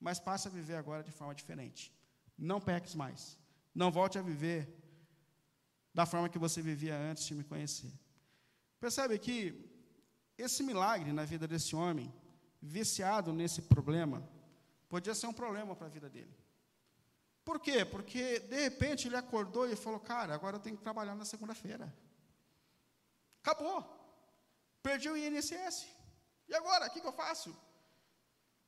mas 0.00 0.18
passa 0.18 0.48
a 0.48 0.52
viver 0.52 0.76
agora 0.76 1.02
de 1.02 1.12
forma 1.12 1.34
diferente. 1.34 1.92
Não 2.36 2.60
peques 2.60 2.94
mais. 2.94 3.38
Não 3.74 3.90
volte 3.90 4.18
a 4.18 4.22
viver 4.22 4.74
da 5.94 6.04
forma 6.06 6.28
que 6.28 6.38
você 6.38 6.60
vivia 6.60 6.96
antes 6.96 7.24
de 7.26 7.34
me 7.34 7.44
conhecer. 7.44 7.92
Percebe 8.80 9.18
que 9.18 9.68
esse 10.36 10.62
milagre 10.62 11.12
na 11.12 11.24
vida 11.24 11.46
desse 11.48 11.74
homem, 11.74 12.12
viciado 12.60 13.32
nesse 13.32 13.62
problema, 13.62 14.22
podia 14.88 15.14
ser 15.14 15.26
um 15.26 15.32
problema 15.32 15.74
para 15.74 15.86
a 15.86 15.90
vida 15.90 16.08
dele. 16.08 16.36
Por 17.44 17.58
quê? 17.58 17.84
Porque 17.84 18.40
de 18.40 18.60
repente 18.62 19.08
ele 19.08 19.16
acordou 19.16 19.68
e 19.68 19.74
falou: 19.74 19.98
Cara, 19.98 20.34
agora 20.34 20.56
eu 20.56 20.60
tenho 20.60 20.76
que 20.76 20.82
trabalhar 20.82 21.14
na 21.14 21.24
segunda-feira. 21.24 21.92
Acabou. 23.42 23.84
Perdi 24.82 25.08
o 25.08 25.16
INSS. 25.16 25.86
E 26.48 26.54
agora? 26.54 26.86
O 26.86 26.90
que, 26.90 27.00
que 27.00 27.06
eu 27.06 27.12
faço? 27.12 27.54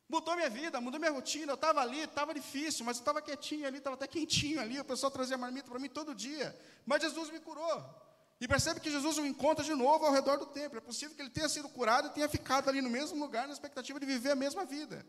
Mudou 0.08 0.34
minha 0.34 0.50
vida, 0.50 0.80
mudou 0.80 0.98
minha 0.98 1.12
rotina. 1.12 1.52
Eu 1.52 1.54
estava 1.54 1.80
ali, 1.80 2.00
estava 2.00 2.34
difícil, 2.34 2.84
mas 2.84 2.96
eu 2.96 3.02
estava 3.02 3.22
quietinho 3.22 3.66
ali, 3.66 3.78
estava 3.78 3.94
até 3.94 4.08
quentinho 4.08 4.60
ali. 4.60 4.78
O 4.80 4.84
pessoal 4.84 5.10
trazia 5.10 5.38
marmita 5.38 5.70
para 5.70 5.78
mim 5.78 5.88
todo 5.88 6.14
dia. 6.14 6.58
Mas 6.84 7.00
Jesus 7.02 7.30
me 7.30 7.38
curou. 7.38 7.84
E 8.40 8.48
percebe 8.48 8.80
que 8.80 8.90
Jesus 8.90 9.18
o 9.18 9.26
encontra 9.26 9.64
de 9.64 9.74
novo 9.74 10.04
ao 10.04 10.12
redor 10.12 10.36
do 10.36 10.46
templo. 10.46 10.78
É 10.78 10.80
possível 10.80 11.14
que 11.14 11.22
ele 11.22 11.30
tenha 11.30 11.48
sido 11.48 11.68
curado 11.68 12.08
e 12.08 12.10
tenha 12.10 12.28
ficado 12.28 12.68
ali 12.68 12.80
no 12.80 12.90
mesmo 12.90 13.20
lugar, 13.20 13.46
na 13.46 13.52
expectativa 13.52 14.00
de 14.00 14.06
viver 14.06 14.32
a 14.32 14.36
mesma 14.36 14.64
vida. 14.64 15.06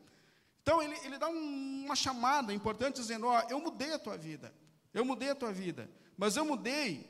Então, 0.61 0.83
ele, 0.83 0.95
ele 1.03 1.17
dá 1.17 1.27
um, 1.27 1.85
uma 1.85 1.95
chamada 1.95 2.53
importante, 2.53 2.97
dizendo: 2.97 3.25
Ó, 3.25 3.41
eu 3.49 3.59
mudei 3.59 3.93
a 3.93 3.99
tua 3.99 4.17
vida. 4.17 4.53
Eu 4.93 5.03
mudei 5.03 5.31
a 5.31 5.35
tua 5.35 5.51
vida. 5.51 5.89
Mas 6.15 6.35
eu 6.35 6.45
mudei 6.45 7.09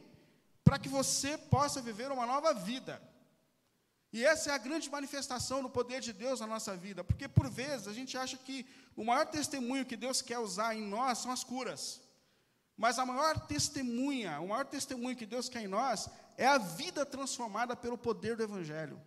para 0.64 0.80
que 0.80 0.90
você 0.90 1.38
possa 1.38 1.82
viver 1.82 2.12
uma 2.12 2.26
nova 2.26 2.54
vida. 2.54 3.02
E 4.14 4.26
essa 4.26 4.52
é 4.52 4.54
a 4.54 4.58
grande 4.58 4.90
manifestação 4.90 5.62
do 5.64 5.70
poder 5.70 6.02
de 6.02 6.12
Deus 6.12 6.40
na 6.42 6.48
nossa 6.48 6.76
vida, 6.76 7.04
porque 7.04 7.28
por 7.28 7.50
vezes 7.50 7.88
a 7.88 7.94
gente 7.94 8.18
acha 8.18 8.38
que 8.38 8.66
o 8.96 9.06
maior 9.06 9.26
testemunho 9.26 9.86
que 9.86 9.96
Deus 9.96 10.22
quer 10.22 10.40
usar 10.40 10.76
em 10.76 10.82
nós 10.82 11.20
são 11.20 11.32
as 11.32 11.44
curas. 11.44 12.02
Mas 12.76 13.00
a 13.00 13.06
maior 13.06 13.40
testemunha, 13.48 14.40
o 14.42 14.50
maior 14.50 14.66
testemunho 14.66 15.16
que 15.16 15.26
Deus 15.26 15.48
quer 15.48 15.62
em 15.62 15.68
nós 15.68 16.10
é 16.38 16.48
a 16.48 16.58
vida 16.58 17.06
transformada 17.06 17.76
pelo 17.76 17.98
poder 17.98 18.36
do 18.36 18.44
Evangelho. 18.44 19.00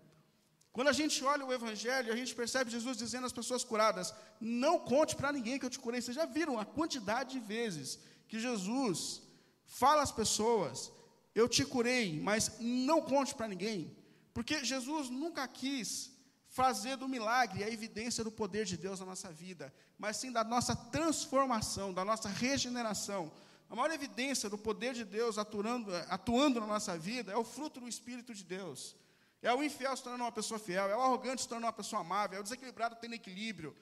Quando 0.73 0.89
a 0.89 0.93
gente 0.93 1.23
olha 1.25 1.45
o 1.45 1.53
Evangelho, 1.53 2.13
a 2.13 2.17
gente 2.17 2.35
percebe 2.35 2.71
Jesus 2.71 2.97
dizendo 2.97 3.27
às 3.27 3.33
pessoas 3.33 3.63
curadas: 3.63 4.15
Não 4.41 4.79
conte 4.79 5.15
para 5.15 5.33
ninguém 5.33 5.59
que 5.59 5.67
eu 5.67 5.71
te 5.71 5.79
curei. 5.79 6.01
Vocês 6.01 6.17
já 6.17 6.25
viram 6.25 6.59
a 6.59 6.65
quantidade 6.65 7.33
de 7.35 7.41
vezes 7.41 7.99
que 8.27 8.41
Jesus 8.41 9.23
fala 9.67 10.03
às 10.03 10.11
pessoas: 10.11 10.91
Eu 11.35 11.49
te 11.49 11.65
curei, 11.65 12.21
mas 12.21 12.53
não 12.61 13.03
conte 13.03 13.35
para 13.35 13.49
ninguém. 13.49 13.97
Porque 14.33 14.65
Jesus 14.65 15.11
nunca 15.11 15.47
quis 15.49 16.13
fazer 16.49 16.97
do 16.97 17.09
milagre 17.09 17.65
a 17.65 17.69
evidência 17.69 18.23
do 18.23 18.31
poder 18.31 18.65
de 18.65 18.77
Deus 18.77 19.01
na 19.01 19.07
nossa 19.07 19.33
vida, 19.33 19.75
mas 19.99 20.17
sim 20.17 20.31
da 20.31 20.45
nossa 20.45 20.77
transformação, 20.77 21.93
da 21.93 22.05
nossa 22.05 22.29
regeneração. 22.29 23.33
A 23.69 23.75
maior 23.75 23.91
evidência 23.91 24.49
do 24.49 24.57
poder 24.57 24.95
de 24.95 25.05
Deus 25.05 25.37
atuando, 25.37 26.61
na 26.61 26.67
nossa 26.67 26.97
vida 26.97 27.33
é 27.33 27.37
o 27.37 27.43
fruto 27.43 27.81
do 27.81 27.89
Espírito 27.89 28.33
de 28.33 28.45
Deus. 28.45 28.95
É 29.43 29.53
o 29.53 29.65
infiel 29.65 29.97
se 29.97 30.03
tornando 30.03 30.25
uma 30.25 30.33
pessoa 30.33 30.61
fiel, 30.61 30.89
é 30.89 30.97
o 30.97 31.01
arrogante 31.01 31.43
se 31.43 31.49
tornando 31.49 31.67
uma 31.67 31.73
pessoa 31.73 32.01
amável, 32.01 32.39
é 32.39 32.41
o 32.41 32.45
desequilibrado 32.45 32.97
tendo 33.01 33.15
equilíbrio. 33.15 33.77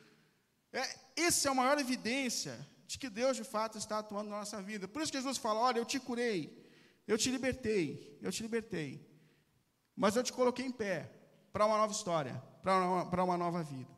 É, 0.73 0.97
essa 1.15 1.49
é 1.49 1.51
a 1.51 1.55
maior 1.55 1.79
evidência 1.79 2.67
de 2.87 2.99
que 2.99 3.11
Deus 3.11 3.37
de 3.37 3.45
fato 3.45 3.77
está 3.77 3.99
atuando 3.99 4.31
na 4.31 4.39
nossa 4.39 4.63
vida. 4.63 4.89
Por 4.89 5.03
isso 5.03 5.13
que 5.13 5.19
Jesus 5.19 5.37
fala: 5.37 5.61
Olha, 5.61 5.79
eu 5.79 5.85
te 5.85 6.01
curei, 6.01 6.62
eu 7.07 7.19
te 7.19 7.31
libertei, 7.31 8.19
eu 8.23 8.31
te 8.31 8.43
libertei. 8.43 9.07
Mas 9.95 10.17
eu 10.17 10.23
te 10.23 10.33
coloquei 10.33 10.65
em 10.65 10.73
pé 10.73 11.13
para 11.53 11.67
uma 11.67 11.77
nova 11.77 11.93
história, 11.93 12.43
para 12.63 12.87
uma, 12.87 13.25
uma 13.25 13.37
nova 13.37 13.63
vida. 13.63 13.91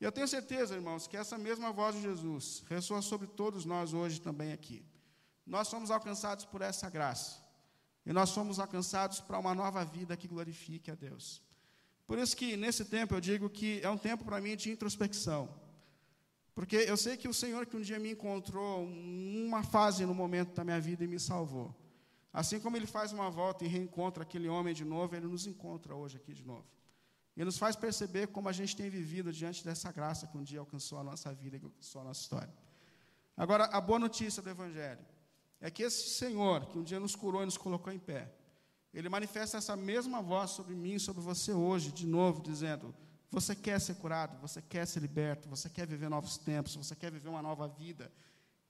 E 0.00 0.04
eu 0.04 0.12
tenho 0.12 0.28
certeza, 0.28 0.74
irmãos, 0.74 1.06
que 1.06 1.16
essa 1.16 1.38
mesma 1.38 1.72
voz 1.72 1.94
de 1.94 2.02
Jesus 2.02 2.62
ressoa 2.68 3.00
sobre 3.00 3.26
todos 3.26 3.64
nós 3.64 3.94
hoje 3.94 4.20
também 4.20 4.52
aqui. 4.52 4.84
Nós 5.46 5.68
somos 5.68 5.90
alcançados 5.90 6.44
por 6.44 6.60
essa 6.62 6.90
graça. 6.90 7.42
E 8.04 8.12
nós 8.12 8.28
somos 8.30 8.58
alcançados 8.58 9.20
para 9.20 9.38
uma 9.38 9.54
nova 9.54 9.84
vida 9.84 10.16
que 10.16 10.28
glorifique 10.28 10.90
a 10.90 10.94
Deus. 10.94 11.42
Por 12.06 12.18
isso 12.18 12.36
que 12.36 12.56
nesse 12.56 12.84
tempo 12.84 13.14
eu 13.14 13.20
digo 13.20 13.48
que 13.48 13.80
é 13.82 13.88
um 13.88 13.96
tempo 13.96 14.24
para 14.24 14.40
mim 14.40 14.56
de 14.56 14.70
introspecção. 14.70 15.48
Porque 16.54 16.76
eu 16.76 16.96
sei 16.96 17.16
que 17.16 17.26
o 17.26 17.34
Senhor 17.34 17.64
que 17.66 17.76
um 17.76 17.80
dia 17.80 17.98
me 17.98 18.12
encontrou 18.12 18.84
uma 18.84 19.62
fase 19.62 20.04
no 20.04 20.14
momento 20.14 20.54
da 20.54 20.62
minha 20.62 20.80
vida 20.80 21.02
e 21.02 21.08
me 21.08 21.18
salvou. 21.18 21.74
Assim 22.34 22.58
como 22.58 22.76
ele 22.76 22.86
faz 22.86 23.12
uma 23.12 23.30
volta 23.30 23.64
e 23.64 23.68
reencontra 23.68 24.24
aquele 24.24 24.48
homem 24.48 24.74
de 24.74 24.84
novo, 24.84 25.14
ele 25.14 25.28
nos 25.28 25.46
encontra 25.46 25.94
hoje 25.94 26.16
aqui 26.16 26.34
de 26.34 26.44
novo. 26.44 26.66
E 27.36 27.44
nos 27.44 27.56
faz 27.56 27.76
perceber 27.76 28.26
como 28.26 28.48
a 28.48 28.52
gente 28.52 28.74
tem 28.74 28.90
vivido 28.90 29.32
diante 29.32 29.64
dessa 29.64 29.92
graça 29.92 30.26
que 30.26 30.36
um 30.36 30.42
dia 30.42 30.58
alcançou 30.58 30.98
a 30.98 31.04
nossa 31.04 31.32
vida 31.32 31.56
e 31.56 31.60
alcançou 31.62 32.00
a 32.00 32.04
nossa 32.04 32.20
história. 32.20 32.52
Agora, 33.36 33.66
a 33.66 33.80
boa 33.80 34.00
notícia 34.00 34.42
do 34.42 34.50
Evangelho 34.50 35.04
é 35.60 35.70
que 35.70 35.84
esse 35.84 36.10
Senhor, 36.10 36.66
que 36.66 36.76
um 36.76 36.82
dia 36.82 36.98
nos 36.98 37.14
curou 37.14 37.40
e 37.40 37.44
nos 37.44 37.56
colocou 37.56 37.92
em 37.92 38.00
pé, 38.00 38.34
ele 38.92 39.08
manifesta 39.08 39.56
essa 39.56 39.76
mesma 39.76 40.20
voz 40.20 40.50
sobre 40.50 40.74
mim 40.74 40.98
sobre 40.98 41.22
você 41.22 41.52
hoje, 41.52 41.92
de 41.92 42.06
novo, 42.06 42.42
dizendo: 42.42 42.92
Você 43.30 43.54
quer 43.54 43.80
ser 43.80 43.94
curado, 43.94 44.40
você 44.40 44.60
quer 44.60 44.86
ser 44.88 44.98
liberto, 44.98 45.48
você 45.48 45.70
quer 45.70 45.86
viver 45.86 46.08
novos 46.08 46.36
tempos, 46.36 46.74
você 46.74 46.96
quer 46.96 47.12
viver 47.12 47.28
uma 47.28 47.42
nova 47.42 47.68
vida. 47.68 48.10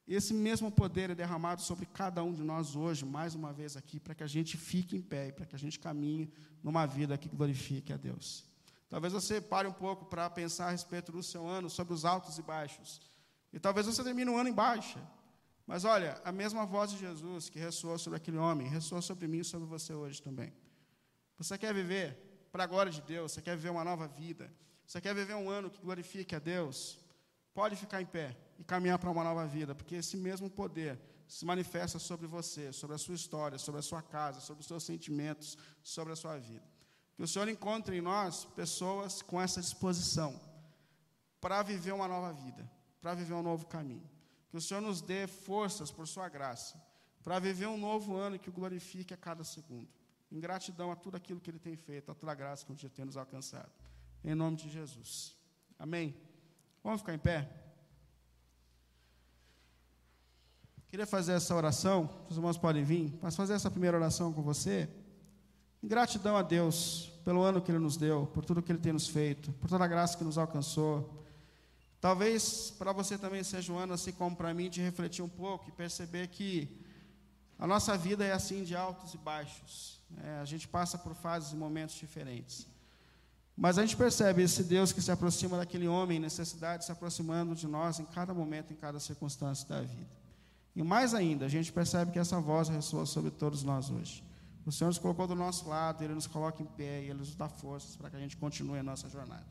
Esse 0.07 0.35
mesmo 0.35 0.71
poder 0.71 1.09
é 1.11 1.15
derramado 1.15 1.63
sobre 1.63 1.87
cada 1.87 2.23
um 2.23 2.33
de 2.33 2.43
nós 2.43 2.77
hoje, 2.77 3.07
mais 3.07 3.35
uma 3.35 3.55
vez 3.55 3.75
aqui, 3.75 3.99
para 3.99 4.15
que 4.15 4.23
a 4.23 4.27
gente 4.27 4.57
fique 4.57 4.95
em 4.95 5.01
pé, 5.01 5.33
para 5.33 5.47
que 5.47 5.57
a 5.57 5.59
gente 5.59 5.81
caminhe 5.81 6.31
numa 6.63 6.85
vida 6.85 7.17
que 7.17 7.29
glorifique 7.29 7.91
a 7.91 7.97
Deus. 7.97 8.45
Talvez 8.91 9.15
você 9.15 9.41
pare 9.41 9.67
um 9.67 9.73
pouco 9.73 10.05
para 10.05 10.29
pensar 10.29 10.67
a 10.67 10.71
respeito 10.71 11.11
do 11.11 11.23
seu 11.23 11.47
ano, 11.47 11.71
sobre 11.71 11.95
os 11.95 12.05
altos 12.05 12.39
e 12.39 12.43
baixos. 12.43 13.01
E 13.51 13.59
talvez 13.59 13.87
você 13.87 14.05
termine 14.05 14.31
um 14.31 14.37
ano 14.37 14.51
em 14.51 14.53
baixa. 14.53 15.01
Mas 15.67 15.87
olha, 15.87 16.21
a 16.23 16.31
mesma 16.31 16.67
voz 16.67 16.91
de 16.91 16.99
Jesus 16.99 17.49
que 17.49 17.59
ressoou 17.59 17.99
sobre 17.99 18.19
aquele 18.19 18.37
homem, 18.37 18.69
ressoou 18.69 19.01
sobre 19.01 19.27
mim 19.27 19.39
e 19.39 19.45
sobre 19.45 19.67
você 19.67 19.95
hoje 19.95 20.21
também. 20.21 20.53
Você 21.39 21.57
quer 21.57 21.73
viver 21.73 22.47
para 22.53 22.65
a 22.65 22.67
glória 22.67 22.93
de 22.93 23.01
Deus, 23.01 23.33
você 23.33 23.41
quer 23.41 23.57
viver 23.57 23.71
uma 23.71 23.83
nova 23.83 24.07
vida, 24.07 24.53
você 24.87 25.01
quer 25.01 25.15
viver 25.15 25.35
um 25.35 25.49
ano 25.49 25.71
que 25.71 25.81
glorifique 25.81 26.35
a 26.35 26.39
Deus, 26.39 26.99
pode 27.55 27.75
ficar 27.75 28.03
em 28.03 28.07
pé 28.07 28.37
e 28.59 28.65
caminhar 28.65 28.99
para 28.99 29.11
uma 29.11 29.25
nova 29.25 29.47
vida, 29.47 29.75
porque 29.75 29.97
esse 29.97 30.17
mesmo 30.17 30.51
poder 30.51 30.99
se 31.27 31.45
manifesta 31.45 31.99
sobre 31.99 32.27
você, 32.27 32.73
sobre 32.73 32.97
a 32.97 32.99
sua 32.99 33.15
história, 33.15 33.59
sobre 33.59 33.81
a 33.81 33.83
sua 33.83 34.03
casa, 34.03 34.41
sobre 34.41 34.61
os 34.61 34.67
seus 34.67 34.85
sentimentos, 34.85 35.57
sobre 35.83 36.13
a 36.13 36.17
sua 36.17 36.39
vida. 36.39 36.65
Que 37.17 37.23
o 37.23 37.29
Senhor 37.29 37.49
encontre 37.49 37.97
em 37.97 38.01
nós 38.01 38.45
pessoas 38.45 39.23
com 39.23 39.41
essa 39.41 39.61
disposição 39.61 40.39
para 41.41 41.63
viver 41.63 41.93
uma 41.93 42.09
nova 42.09 42.33
vida, 42.33 42.69
para 43.01 43.15
viver 43.15 43.35
um 43.35 43.43
novo 43.43 43.67
caminho. 43.67 44.09
Que 44.51 44.57
o 44.57 44.61
Senhor 44.61 44.81
nos 44.81 45.01
dê 45.01 45.27
forças 45.27 45.91
por 45.91 46.07
sua 46.07 46.29
graça, 46.29 46.81
para 47.23 47.39
viver 47.39 47.67
um 47.67 47.79
novo 47.79 48.17
ano 48.17 48.39
que 48.39 48.49
o 48.49 48.53
glorifique 48.53 49.15
a 49.15 49.17
cada 49.17 49.45
segundo. 49.45 49.89
Em 50.31 50.41
gratidão 50.41 50.91
a 50.91 50.97
tudo 50.97 51.17
aquilo 51.17 51.41
que 51.41 51.51
Ele 51.51 51.59
tem 51.59 51.77
feito, 51.77 52.11
a 52.11 52.15
toda 52.15 52.33
a 52.33 52.35
graça 52.35 52.65
que 52.67 52.75
dia 52.75 52.91
tem 52.91 53.05
nos 53.05 53.17
alcançado. 53.17 53.71
Em 54.23 54.35
nome 54.35 54.57
de 54.57 54.69
Jesus. 54.69 55.37
Amém. 55.79 56.15
Vamos 56.83 57.01
ficar 57.01 57.15
em 57.15 57.19
pé? 57.19 57.64
Queria 60.95 61.09
fazer 61.09 61.33
essa 61.33 61.53
oração, 61.53 62.09
os 62.31 62.37
irmãos 62.37 62.57
podem 62.57 62.85
vir, 62.85 63.19
mas 63.21 63.35
fazer 63.35 63.55
essa 63.55 63.69
primeira 63.69 63.97
oração 63.97 64.33
com 64.33 64.43
você. 64.43 64.89
Em 65.83 65.89
gratidão 65.89 66.37
a 66.37 66.43
Deus 66.43 67.11
pelo 67.25 67.43
ano 67.43 67.61
que 67.61 67.73
Ele 67.73 67.81
nos 67.81 67.97
deu, 67.97 68.29
por 68.33 68.45
tudo 68.45 68.63
que 68.63 68.71
Ele 68.71 68.79
tem 68.79 68.93
nos 68.93 69.09
feito, 69.09 69.51
por 69.55 69.69
toda 69.69 69.85
a 69.85 69.89
graça 69.89 70.17
que 70.17 70.23
nos 70.23 70.39
alcançou. 70.39 71.27
Talvez 72.01 72.71
para 72.79 72.93
você 72.93 73.19
também 73.19 73.43
seja 73.43 73.73
um 73.73 73.77
ano, 73.77 73.93
assim 73.93 74.13
como 74.13 74.37
para 74.37 74.55
mim, 74.55 74.71
de 74.71 74.81
refletir 74.81 75.21
um 75.25 75.29
pouco 75.29 75.69
e 75.69 75.73
perceber 75.73 76.29
que 76.29 76.81
A 77.59 77.67
nossa 77.67 77.99
vida 77.99 78.25
é 78.25 78.31
assim 78.31 78.63
de 78.63 78.77
altos 78.77 79.15
e 79.15 79.19
baixos. 79.19 80.01
É, 80.23 80.39
a 80.39 80.45
gente 80.45 80.69
passa 80.69 80.97
por 80.97 81.17
fases 81.17 81.51
e 81.51 81.57
momentos 81.57 81.97
diferentes. 81.97 82.69
Mas 83.57 83.79
a 83.79 83.83
gente 83.83 83.97
percebe 83.97 84.45
esse 84.45 84.63
Deus 84.63 84.93
que 84.93 85.03
se 85.03 85.11
aproxima 85.11 85.57
daquele 85.57 85.89
homem 85.89 86.19
em 86.19 86.21
necessidade, 86.21 86.85
se 86.85 86.93
aproximando 86.93 87.53
de 87.57 87.67
nós 87.67 87.99
em 87.99 88.05
cada 88.05 88.33
momento, 88.33 88.73
em 88.73 88.77
cada 88.77 89.01
circunstância 89.01 89.69
da 89.69 89.81
vida. 89.81 90.24
E 90.75 90.83
mais 90.83 91.15
ainda, 91.15 91.47
a 91.47 91.49
gente 91.49 91.73
percebe 91.73 92.11
que 92.11 92.19
essa 92.19 92.41
voz 92.41 92.69
ressoa 92.69 93.07
sobre 93.07 93.31
todos 93.31 93.63
nós 93.63 93.91
hoje. 93.91 94.25
O 94.67 94.73
Senhor 94.73 94.89
nos 94.89 94.99
colocou 94.99 95.27
do 95.27 95.35
nosso 95.35 95.69
lado, 95.69 96.03
Ele 96.03 96.15
nos 96.15 96.27
coloca 96.27 96.63
em 96.63 96.67
pé 96.67 97.03
e 97.03 97.11
Ele 97.11 97.19
nos 97.19 97.37
dá 97.37 97.49
forças 97.49 97.97
para 97.97 98.11
que 98.11 98.17
a 98.17 98.19
gente 98.19 98.37
continue 98.37 98.79
a 98.79 98.83
nossa 98.83 99.09
jornada. 99.09 99.47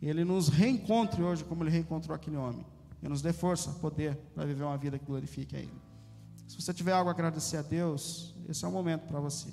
Ele 0.00 0.24
nos 0.24 0.48
reencontre 0.48 1.22
hoje 1.22 1.44
como 1.44 1.64
Ele 1.64 1.70
reencontrou 1.70 2.14
aquele 2.14 2.36
homem. 2.36 2.64
E 3.02 3.08
nos 3.08 3.20
dê 3.20 3.32
força, 3.32 3.70
poder 3.72 4.16
para 4.34 4.44
viver 4.44 4.64
uma 4.64 4.78
vida 4.78 4.98
que 4.98 5.04
glorifique 5.04 5.56
a 5.56 5.58
Ele. 5.58 5.82
Se 6.46 6.60
você 6.60 6.72
tiver 6.72 6.92
algo 6.92 7.10
a 7.10 7.12
agradecer 7.12 7.56
a 7.56 7.62
Deus, 7.62 8.34
esse 8.48 8.64
é 8.64 8.68
o 8.68 8.72
momento 8.72 9.06
para 9.06 9.20
você. 9.20 9.48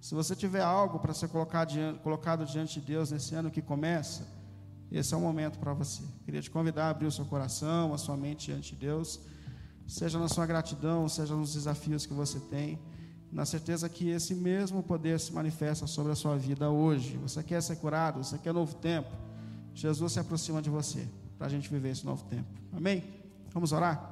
Se 0.00 0.14
você 0.14 0.34
tiver 0.34 0.60
algo 0.60 0.98
para 0.98 1.14
ser 1.14 1.28
colocado 1.28 2.44
diante 2.44 2.80
de 2.80 2.86
Deus 2.86 3.12
nesse 3.12 3.34
ano 3.34 3.50
que 3.50 3.62
começa, 3.62 4.26
esse 4.90 5.14
é 5.14 5.16
o 5.16 5.20
momento 5.20 5.58
para 5.58 5.72
você. 5.72 6.02
Queria 6.24 6.42
te 6.42 6.50
convidar 6.50 6.86
a 6.86 6.90
abrir 6.90 7.06
o 7.06 7.12
seu 7.12 7.24
coração, 7.24 7.94
a 7.94 7.98
sua 7.98 8.16
mente 8.16 8.46
diante 8.46 8.74
de 8.74 8.80
Deus, 8.80 9.20
seja 9.86 10.18
na 10.18 10.28
sua 10.28 10.46
gratidão, 10.46 11.08
seja 11.08 11.34
nos 11.34 11.54
desafios 11.54 12.06
que 12.06 12.14
você 12.14 12.38
tem, 12.40 12.78
na 13.30 13.46
certeza 13.46 13.88
que 13.88 14.10
esse 14.10 14.34
mesmo 14.34 14.82
poder 14.82 15.18
se 15.18 15.32
manifesta 15.32 15.86
sobre 15.86 16.12
a 16.12 16.14
sua 16.14 16.36
vida 16.36 16.70
hoje. 16.70 17.16
Você 17.18 17.42
quer 17.42 17.62
ser 17.62 17.76
curado, 17.76 18.22
você 18.22 18.36
quer 18.38 18.52
novo 18.52 18.74
tempo, 18.74 19.10
Jesus 19.74 20.12
se 20.12 20.20
aproxima 20.20 20.60
de 20.60 20.68
você 20.68 21.08
para 21.38 21.46
a 21.46 21.50
gente 21.50 21.70
viver 21.70 21.90
esse 21.90 22.04
novo 22.04 22.24
tempo. 22.24 22.48
Amém? 22.72 23.02
Vamos 23.52 23.72
orar? 23.72 24.10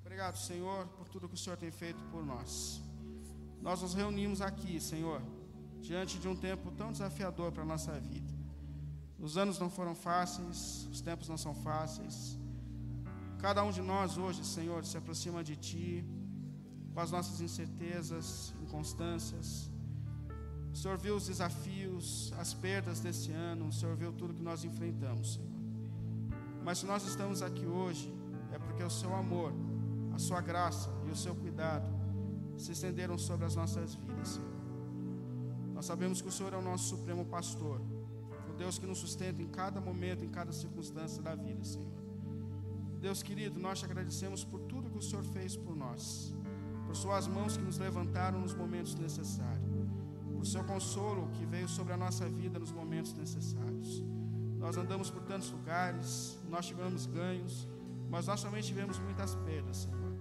Obrigado, 0.00 0.36
Senhor, 0.36 0.86
por 0.98 1.08
tudo 1.08 1.28
que 1.28 1.34
o 1.34 1.38
Senhor 1.38 1.56
tem 1.56 1.70
feito 1.70 2.02
por 2.10 2.24
nós. 2.24 2.82
Nós 3.60 3.80
nos 3.82 3.94
reunimos 3.94 4.40
aqui, 4.40 4.80
Senhor, 4.80 5.22
diante 5.80 6.18
de 6.18 6.26
um 6.26 6.36
tempo 6.36 6.70
tão 6.72 6.92
desafiador 6.92 7.52
para 7.52 7.62
a 7.62 7.66
nossa 7.66 7.92
vida. 8.00 8.33
Os 9.26 9.34
anos 9.42 9.58
não 9.62 9.70
foram 9.76 9.94
fáceis, 10.08 10.58
os 10.92 11.00
tempos 11.08 11.28
não 11.32 11.38
são 11.44 11.54
fáceis. 11.66 12.16
Cada 13.44 13.60
um 13.68 13.72
de 13.78 13.82
nós 13.92 14.18
hoje, 14.24 14.40
Senhor, 14.56 14.80
se 14.90 14.96
aproxima 15.00 15.42
de 15.48 15.56
Ti, 15.66 16.04
com 16.92 17.00
as 17.04 17.10
nossas 17.10 17.40
incertezas, 17.40 18.26
inconstâncias. 18.64 19.48
O 20.72 20.76
Senhor 20.80 20.98
viu 20.98 21.14
os 21.20 21.26
desafios, 21.32 22.32
as 22.42 22.52
perdas 22.66 23.00
desse 23.00 23.30
ano, 23.50 23.68
o 23.68 23.72
Senhor 23.72 23.96
viu 24.02 24.12
tudo 24.20 24.38
que 24.38 24.46
nós 24.50 24.64
enfrentamos, 24.70 25.34
Senhor. 25.34 25.54
Mas 26.66 26.78
se 26.78 26.86
nós 26.86 27.02
estamos 27.12 27.42
aqui 27.48 27.66
hoje, 27.66 28.12
é 28.52 28.58
porque 28.58 28.82
o 28.82 28.90
Seu 28.90 29.14
amor 29.14 29.52
a 30.14 30.18
sua 30.18 30.40
graça 30.40 30.90
e 31.08 31.10
o 31.10 31.16
seu 31.16 31.34
cuidado 31.34 31.88
se 32.56 32.70
estenderam 32.70 33.18
sobre 33.18 33.44
as 33.46 33.56
nossas 33.56 33.94
vidas, 33.94 34.28
Senhor. 34.28 34.54
Nós 35.74 35.84
sabemos 35.86 36.22
que 36.22 36.28
o 36.28 36.32
Senhor 36.32 36.52
é 36.54 36.56
o 36.56 36.62
nosso 36.62 36.84
supremo 36.90 37.24
pastor, 37.24 37.80
Deus 38.54 38.78
que 38.78 38.86
nos 38.86 38.98
sustenta 38.98 39.42
em 39.42 39.48
cada 39.48 39.80
momento, 39.80 40.24
em 40.24 40.28
cada 40.28 40.52
circunstância 40.52 41.22
da 41.22 41.34
vida, 41.34 41.64
Senhor. 41.64 41.92
Deus 43.00 43.22
querido, 43.22 43.60
nós 43.60 43.78
te 43.80 43.84
agradecemos 43.84 44.44
por 44.44 44.60
tudo 44.60 44.90
que 44.90 44.98
o 44.98 45.02
Senhor 45.02 45.24
fez 45.24 45.56
por 45.56 45.76
nós, 45.76 46.34
por 46.86 46.96
suas 46.96 47.26
mãos 47.26 47.56
que 47.56 47.62
nos 47.62 47.78
levantaram 47.78 48.40
nos 48.40 48.54
momentos 48.54 48.94
necessários, 48.94 49.74
por 50.32 50.46
seu 50.46 50.64
consolo 50.64 51.28
que 51.34 51.44
veio 51.44 51.68
sobre 51.68 51.92
a 51.92 51.96
nossa 51.96 52.28
vida 52.28 52.58
nos 52.58 52.72
momentos 52.72 53.12
necessários. 53.12 54.02
Nós 54.58 54.76
andamos 54.78 55.10
por 55.10 55.22
tantos 55.22 55.50
lugares, 55.50 56.38
nós 56.48 56.66
tivemos 56.66 57.06
ganhos, 57.06 57.68
mas 58.08 58.26
nós 58.26 58.42
também 58.42 58.62
tivemos 58.62 58.98
muitas 58.98 59.34
perdas, 59.34 59.76
Senhor. 59.78 60.14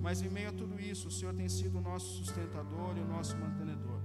Mas 0.00 0.20
em 0.20 0.28
meio 0.28 0.48
a 0.48 0.52
tudo 0.52 0.80
isso, 0.80 1.08
o 1.08 1.10
Senhor 1.10 1.34
tem 1.34 1.48
sido 1.48 1.78
o 1.78 1.80
nosso 1.80 2.16
sustentador 2.16 2.96
e 2.96 3.00
o 3.00 3.06
nosso 3.06 3.36
mantenedor. 3.36 4.00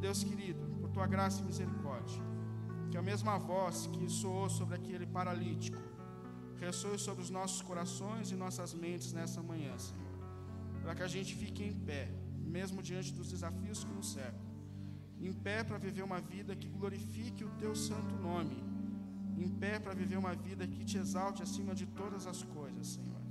Deus 0.00 0.22
querido, 0.22 0.66
por 0.80 0.90
tua 0.90 1.06
graça 1.06 1.40
e 1.40 1.44
misericórdia, 1.44 1.83
que 2.94 2.98
a 2.98 3.10
mesma 3.12 3.36
voz 3.36 3.76
que 3.92 4.08
soou 4.08 4.48
sobre 4.48 4.76
aquele 4.76 5.04
paralítico, 5.04 5.80
ressoe 6.60 6.96
sobre 6.96 7.22
os 7.24 7.30
nossos 7.36 7.60
corações 7.60 8.30
e 8.30 8.36
nossas 8.36 8.72
mentes 8.72 9.12
nessa 9.12 9.42
manhã, 9.42 9.76
Senhor. 9.76 10.12
Para 10.80 10.94
que 10.94 11.02
a 11.02 11.08
gente 11.08 11.34
fique 11.34 11.64
em 11.64 11.74
pé, 11.88 12.04
mesmo 12.56 12.80
diante 12.88 13.12
dos 13.12 13.32
desafios 13.32 13.82
que 13.82 13.92
nos 13.92 14.12
cercam. 14.12 14.46
Em 15.20 15.32
pé 15.32 15.64
para 15.64 15.76
viver 15.76 16.04
uma 16.04 16.20
vida 16.20 16.54
que 16.54 16.68
glorifique 16.68 17.42
o 17.42 17.50
teu 17.62 17.74
santo 17.74 18.14
nome. 18.28 18.62
Em 19.36 19.48
pé 19.48 19.80
para 19.80 19.92
viver 19.92 20.16
uma 20.16 20.36
vida 20.36 20.64
que 20.64 20.84
te 20.84 20.96
exalte 20.96 21.42
acima 21.42 21.74
de 21.74 21.86
todas 21.86 22.28
as 22.28 22.44
coisas, 22.44 22.86
Senhor. 22.94 23.22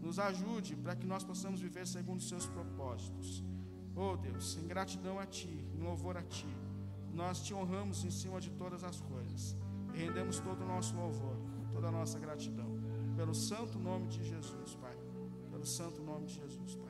Nos 0.00 0.18
ajude 0.18 0.76
para 0.76 0.96
que 0.96 1.06
nós 1.06 1.22
possamos 1.22 1.60
viver 1.60 1.86
segundo 1.86 2.20
os 2.20 2.28
seus 2.30 2.46
propósitos. 2.46 3.44
Oh 3.94 4.16
Deus, 4.16 4.56
em 4.56 4.66
gratidão 4.66 5.20
a 5.20 5.26
Ti, 5.26 5.54
em 5.74 5.82
louvor 5.82 6.16
a 6.16 6.22
Ti, 6.22 6.56
nós 7.14 7.40
te 7.42 7.52
honramos 7.54 8.04
em 8.04 8.10
cima 8.10 8.40
de 8.40 8.50
todas 8.50 8.84
as 8.84 9.00
coisas. 9.00 9.56
E 9.94 9.98
rendemos 9.98 10.38
todo 10.40 10.62
o 10.62 10.66
nosso 10.66 10.94
louvor, 10.96 11.36
toda 11.72 11.88
a 11.88 11.90
nossa 11.90 12.18
gratidão. 12.18 12.70
Pelo 13.16 13.34
santo 13.34 13.78
nome 13.78 14.08
de 14.08 14.22
Jesus, 14.24 14.74
Pai. 14.76 14.96
Pelo 15.50 15.66
santo 15.66 16.02
nome 16.02 16.26
de 16.26 16.34
Jesus, 16.34 16.74
Pai. 16.76 16.89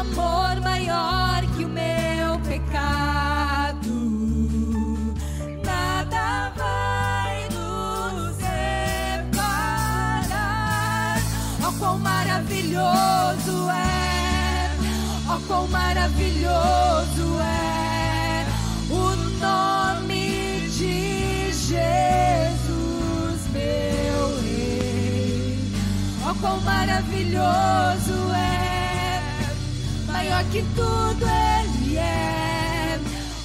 amor 0.00 0.60
maior 0.62 1.42
que 1.54 1.64
o 1.64 1.68
meu 1.68 2.38
pecado. 2.48 3.90
Nada 5.62 6.52
vai 6.56 7.46
nos 7.50 8.36
separar. 8.36 9.60
Oh, 11.66 11.72
quão 11.78 11.98
maravilhoso 11.98 13.70
é! 13.70 14.70
Oh, 15.28 15.38
quão 15.46 15.68
maravilhoso 15.68 17.38
é 17.42 18.46
o 18.90 19.16
nome 19.38 20.66
de 20.78 21.52
Jesus, 21.52 23.40
meu 23.52 24.40
Rei. 24.40 25.58
Oh, 26.26 26.34
quão 26.40 26.58
maravilhoso 26.62 28.19
que 30.44 30.62
tudo 30.74 31.26
Ele 31.26 31.98
é. 31.98 32.98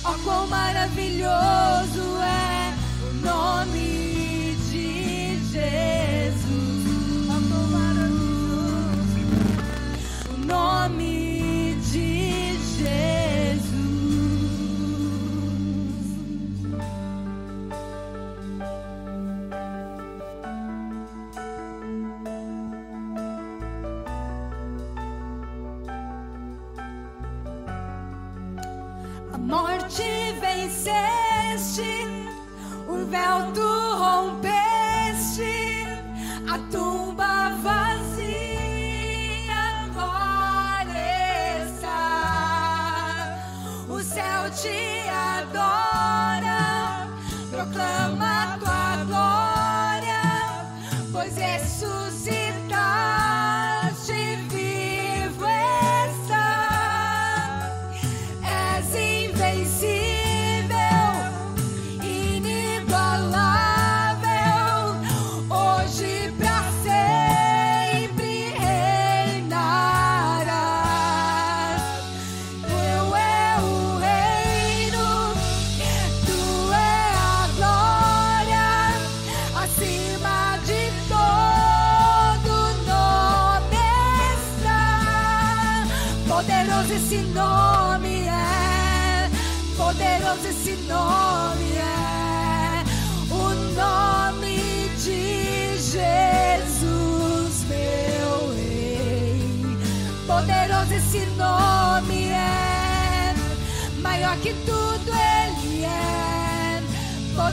Ó, 0.04 0.12
oh, 0.12 0.20
quão 0.24 0.48
maravilhoso 0.48 2.22
é 2.22 2.45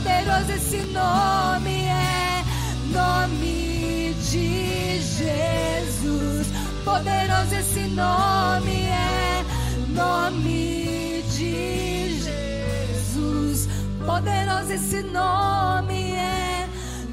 Poderoso 0.03 0.51
esse 0.51 0.77
nome 0.87 1.85
é, 1.85 2.43
nome 2.91 4.13
de 4.29 4.99
Jesus. 4.99 6.47
Poderoso 6.83 7.55
esse 7.55 7.87
nome 7.87 8.81
é, 8.81 9.45
nome 9.87 11.23
de 11.29 12.19
Jesus. 12.19 13.69
Poderoso 14.05 14.73
esse 14.73 15.03
nome 15.03 16.11
é, 16.11 16.67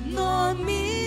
nome 0.06 0.99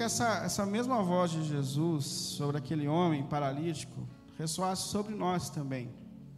que 0.00 0.04
essa, 0.04 0.38
essa 0.42 0.64
mesma 0.64 1.02
voz 1.02 1.30
de 1.30 1.44
Jesus 1.44 2.06
sobre 2.06 2.56
aquele 2.56 2.88
homem 2.88 3.22
paralítico 3.22 4.08
ressoasse 4.38 4.88
sobre 4.88 5.14
nós 5.14 5.50
também. 5.50 5.90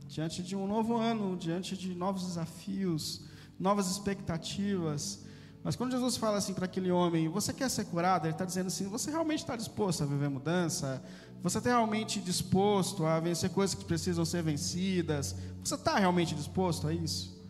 Diante 0.09 0.42
de 0.42 0.57
um 0.57 0.66
novo 0.66 0.96
ano, 0.96 1.37
diante 1.37 1.77
de 1.77 1.94
novos 1.94 2.27
desafios, 2.27 3.22
novas 3.61 3.88
expectativas. 3.88 5.25
Mas 5.62 5.77
quando 5.77 5.92
Jesus 5.92 6.16
fala 6.16 6.38
assim 6.38 6.53
para 6.53 6.64
aquele 6.64 6.90
homem, 6.90 7.29
você 7.29 7.53
quer 7.53 7.70
ser 7.70 7.85
curado? 7.85 8.27
Ele 8.27 8.33
está 8.33 8.44
dizendo 8.44 8.66
assim, 8.66 8.88
você 8.88 9.12
realmente 9.12 9.44
está 9.44 9.55
disposto 9.55 10.03
a 10.03 10.07
viver 10.07 10.29
mudança? 10.29 11.01
Você 11.40 11.59
está 11.59 11.70
realmente 11.70 12.20
disposto 12.20 13.07
a 13.07 13.20
vencer 13.20 13.51
coisas 13.51 13.77
que 13.77 13.85
precisam 13.85 14.25
ser 14.25 14.42
vencidas? 14.42 15.37
Você 15.62 15.77
está 15.77 16.01
realmente 16.01 16.35
disposto 16.35 16.88
a 16.88 16.92
isso? 16.92 17.40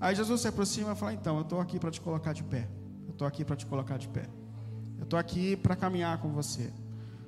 Aí 0.00 0.16
Jesus 0.16 0.40
se 0.40 0.48
aproxima 0.48 0.90
e 0.90 0.96
fala: 0.96 1.12
Então, 1.12 1.36
eu 1.36 1.42
estou 1.42 1.60
aqui 1.60 1.78
para 1.78 1.92
te 1.92 2.00
colocar 2.00 2.32
de 2.32 2.42
pé. 2.42 2.68
Eu 3.06 3.12
estou 3.12 3.28
aqui 3.28 3.44
para 3.44 3.54
te 3.54 3.64
colocar 3.64 3.96
de 3.96 4.08
pé. 4.08 4.28
Eu 5.02 5.04
estou 5.04 5.18
aqui 5.18 5.56
para 5.56 5.74
caminhar 5.74 6.18
com 6.18 6.28
você. 6.28 6.70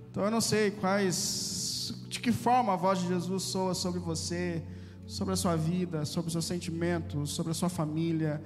Então, 0.08 0.22
eu 0.24 0.30
não 0.30 0.40
sei 0.40 0.70
quais, 0.70 1.92
de 2.08 2.20
que 2.20 2.30
forma 2.30 2.72
a 2.72 2.76
voz 2.76 3.00
de 3.00 3.08
Jesus 3.08 3.42
soa 3.42 3.74
sobre 3.74 3.98
você, 3.98 4.62
sobre 5.08 5.34
a 5.34 5.36
sua 5.36 5.56
vida, 5.56 6.04
sobre 6.04 6.28
os 6.28 6.32
seus 6.34 6.44
sentimentos, 6.44 7.30
sobre 7.30 7.50
a 7.50 7.54
sua 7.54 7.68
família. 7.68 8.40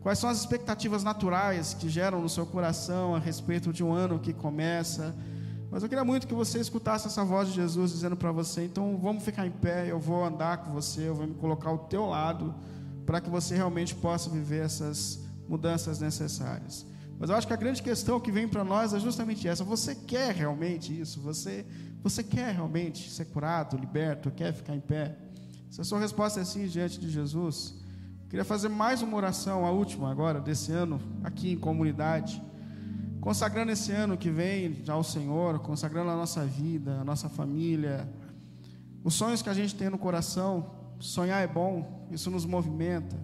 Quais 0.00 0.20
são 0.20 0.30
as 0.30 0.38
expectativas 0.38 1.02
naturais 1.02 1.74
que 1.74 1.88
geram 1.88 2.22
no 2.22 2.28
seu 2.28 2.46
coração 2.46 3.16
a 3.16 3.18
respeito 3.18 3.72
de 3.72 3.82
um 3.82 3.92
ano 3.92 4.20
que 4.20 4.32
começa. 4.32 5.12
Mas 5.72 5.82
eu 5.82 5.88
queria 5.88 6.04
muito 6.04 6.28
que 6.28 6.34
você 6.34 6.60
escutasse 6.60 7.08
essa 7.08 7.24
voz 7.24 7.48
de 7.48 7.56
Jesus 7.56 7.90
dizendo 7.90 8.16
para 8.16 8.30
você: 8.30 8.64
então 8.64 8.96
vamos 8.96 9.24
ficar 9.24 9.44
em 9.44 9.50
pé, 9.50 9.90
eu 9.90 9.98
vou 9.98 10.24
andar 10.24 10.58
com 10.58 10.70
você, 10.70 11.08
eu 11.08 11.16
vou 11.16 11.26
me 11.26 11.34
colocar 11.34 11.70
ao 11.70 11.78
teu 11.78 12.06
lado, 12.06 12.54
para 13.04 13.20
que 13.20 13.28
você 13.28 13.56
realmente 13.56 13.92
possa 13.96 14.30
viver 14.30 14.64
essas 14.64 15.18
mudanças 15.48 15.98
necessárias. 15.98 16.86
Mas 17.18 17.30
eu 17.30 17.36
acho 17.36 17.46
que 17.46 17.52
a 17.52 17.56
grande 17.56 17.82
questão 17.82 18.20
que 18.20 18.30
vem 18.30 18.46
para 18.46 18.62
nós 18.64 18.94
é 18.94 19.00
justamente 19.00 19.46
essa: 19.48 19.64
você 19.64 19.94
quer 19.94 20.34
realmente 20.34 20.98
isso? 20.98 21.20
Você, 21.20 21.66
você 22.02 22.22
quer 22.22 22.54
realmente 22.54 23.10
ser 23.10 23.26
curado, 23.26 23.76
liberto, 23.76 24.30
quer 24.30 24.52
ficar 24.52 24.74
em 24.74 24.80
pé? 24.80 25.16
Se 25.70 25.80
a 25.80 25.84
sua 25.84 25.98
resposta 25.98 26.40
é 26.40 26.44
sim 26.44 26.66
diante 26.66 26.98
de 26.98 27.10
Jesus, 27.10 27.74
queria 28.28 28.44
fazer 28.44 28.68
mais 28.68 29.02
uma 29.02 29.16
oração, 29.16 29.66
a 29.66 29.70
última 29.70 30.10
agora, 30.10 30.40
desse 30.40 30.72
ano, 30.72 31.00
aqui 31.22 31.50
em 31.52 31.58
comunidade 31.58 32.42
consagrando 33.20 33.70
esse 33.72 33.92
ano 33.92 34.16
que 34.16 34.30
vem 34.30 34.82
ao 34.88 35.02
Senhor, 35.02 35.58
consagrando 35.58 36.10
a 36.10 36.16
nossa 36.16 36.44
vida, 36.44 36.98
a 37.00 37.04
nossa 37.04 37.28
família, 37.28 38.08
os 39.04 39.14
sonhos 39.14 39.42
que 39.42 39.50
a 39.50 39.54
gente 39.54 39.74
tem 39.74 39.90
no 39.90 39.98
coração. 39.98 40.74
Sonhar 40.98 41.42
é 41.42 41.46
bom, 41.46 42.08
isso 42.10 42.30
nos 42.30 42.44
movimenta, 42.44 43.16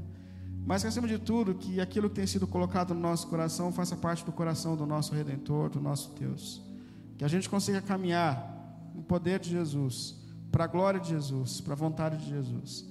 mas 0.67 0.85
acima 0.85 1.07
de 1.07 1.19
tudo, 1.19 1.55
que 1.55 1.81
aquilo 1.81 2.09
que 2.09 2.17
tem 2.17 2.27
sido 2.27 2.47
colocado 2.47 2.95
no 2.95 3.01
nosso 3.01 3.27
coração 3.27 3.71
faça 3.71 3.95
parte 3.95 4.25
do 4.25 4.33
coração 4.33 4.77
do 4.77 4.87
nosso 4.87 5.15
Redentor, 5.15 5.69
do 5.69 5.81
nosso 5.81 6.13
Deus. 6.19 6.63
Que 7.19 7.25
a 7.25 7.29
gente 7.29 7.51
consiga 7.51 7.83
caminhar 7.83 8.91
no 8.95 9.03
poder 9.03 9.41
de 9.41 9.51
Jesus, 9.51 10.17
para 10.51 10.65
a 10.65 10.67
glória 10.67 10.99
de 10.99 11.11
Jesus, 11.11 11.61
para 11.61 11.75
a 11.75 11.77
vontade 11.77 12.17
de 12.17 12.29
Jesus. 12.31 12.89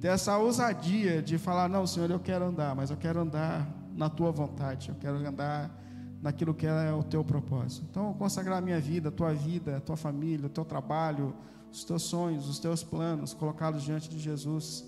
Ter 0.00 0.08
essa 0.08 0.36
ousadia 0.38 1.20
de 1.20 1.36
falar: 1.36 1.68
Não, 1.68 1.86
Senhor, 1.86 2.10
eu 2.10 2.20
quero 2.20 2.44
andar, 2.44 2.76
mas 2.76 2.90
eu 2.90 2.96
quero 2.96 3.20
andar 3.20 3.66
na 3.94 4.08
tua 4.08 4.30
vontade, 4.30 4.90
eu 4.90 4.94
quero 4.94 5.16
andar 5.16 5.82
naquilo 6.22 6.54
que 6.54 6.66
é 6.66 6.92
o 6.92 7.02
teu 7.02 7.24
propósito. 7.24 7.86
Então, 7.90 8.12
consagrar 8.14 8.58
a 8.58 8.60
minha 8.60 8.78
vida, 8.78 9.08
a 9.08 9.12
tua 9.12 9.32
vida, 9.32 9.78
a 9.78 9.80
tua 9.80 9.96
família, 9.96 10.46
o 10.46 10.50
teu 10.50 10.64
trabalho, 10.64 11.34
os 11.72 11.82
teus 11.82 12.02
sonhos, 12.02 12.48
os 12.48 12.58
teus 12.58 12.84
planos, 12.84 13.34
colocá-los 13.34 13.82
diante 13.82 14.08
de 14.08 14.18
Jesus, 14.18 14.84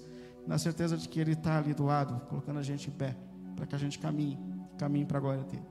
na 0.49 0.57
certeza 0.57 0.97
de 0.97 1.07
que 1.07 1.21
Ele 1.21 1.33
está 1.33 1.59
ali 1.59 1.75
do 1.75 1.85
lado, 1.85 2.19
colocando 2.27 2.59
a 2.59 2.63
gente 2.63 2.89
em 2.89 2.93
pé, 2.93 3.15
para 3.55 3.67
que 3.67 3.75
a 3.75 3.79
gente 3.79 3.99
caminhe, 3.99 4.39
caminhe 4.79 5.05
para 5.05 5.19
a 5.19 5.21
glória 5.21 5.45
dele. 5.45 5.63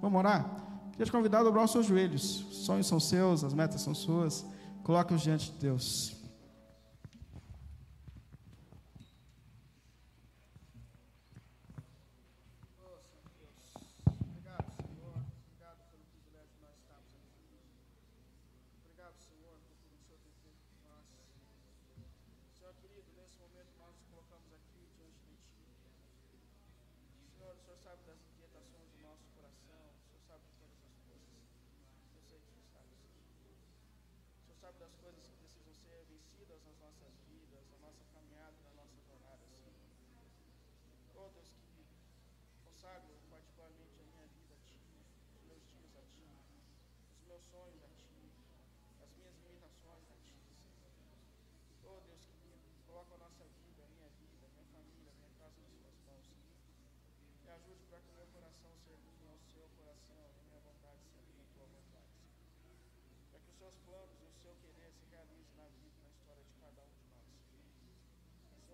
Vamos 0.00 0.18
orar? 0.18 0.56
Queria 0.90 1.04
te 1.04 1.12
convidar 1.12 1.40
a 1.40 1.42
dobrar 1.42 1.64
os 1.64 1.70
seus 1.70 1.84
joelhos. 1.84 2.40
Os 2.50 2.64
sonhos 2.64 2.86
são 2.86 2.98
seus, 2.98 3.44
as 3.44 3.52
metas 3.52 3.82
são 3.82 3.94
suas. 3.94 4.46
Coloque-os 4.82 5.20
diante 5.20 5.52
de 5.52 5.58
Deus. 5.58 6.21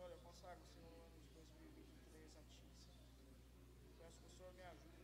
Senhor, 0.08 0.16
eu 0.16 0.22
o 0.22 0.66
Senhor, 0.72 0.90
no 0.90 1.04
ano 1.04 1.20
de 1.20 1.28
2023 1.34 2.36
a 2.36 2.42
Ti, 2.42 2.64
Senhor. 2.72 3.36
Peço 3.98 4.16
que 4.20 4.26
o 4.26 4.30
Senhor 4.30 4.52
me 4.54 4.62
ajude. 4.62 4.97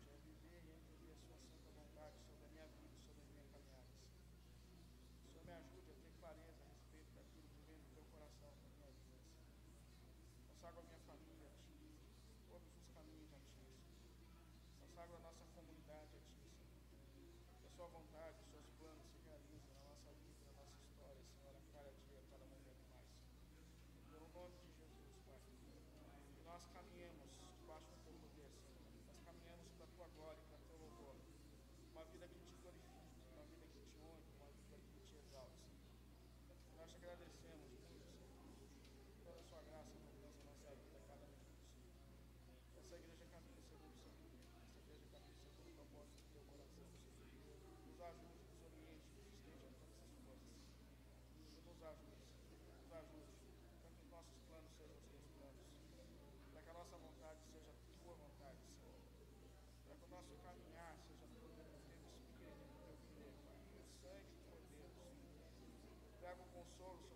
sol. 66.84 67.13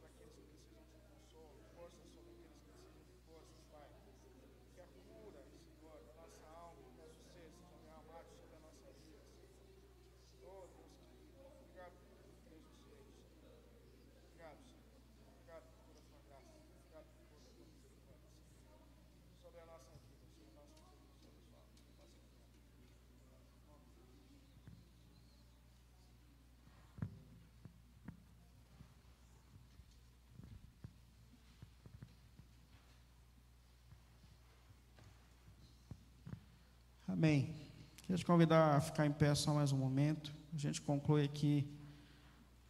Amém. 37.19 37.53
Queria 37.97 38.17
te 38.17 38.25
convidar 38.25 38.77
a 38.77 38.81
ficar 38.81 39.05
em 39.05 39.11
pé 39.11 39.35
só 39.35 39.53
mais 39.53 39.73
um 39.73 39.77
momento. 39.77 40.33
A 40.55 40.57
gente 40.57 40.81
conclui 40.81 41.25
aqui 41.25 41.69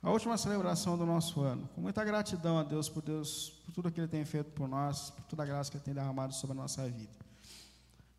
a 0.03 0.11
última 0.11 0.39
celebração 0.39 0.97
do 0.97 1.05
nosso 1.05 1.43
ano. 1.43 1.69
Com 1.75 1.83
muita 1.83 2.03
gratidão 2.03 2.59
a 2.59 2.63
Deus 2.63 2.89
por 2.89 3.03
Deus, 3.03 3.51
por 3.67 3.75
tudo 3.75 3.93
que 3.93 4.01
Ele 4.01 4.09
tem 4.09 4.25
feito 4.25 4.51
por 4.53 4.67
nós, 4.67 5.11
por 5.11 5.23
toda 5.25 5.43
a 5.43 5.47
graça 5.47 5.71
que 5.71 5.77
Ele 5.77 5.85
tem 5.85 5.93
derramado 5.93 6.33
sobre 6.33 6.57
a 6.57 6.63
nossa 6.63 6.89
vida. 6.89 7.13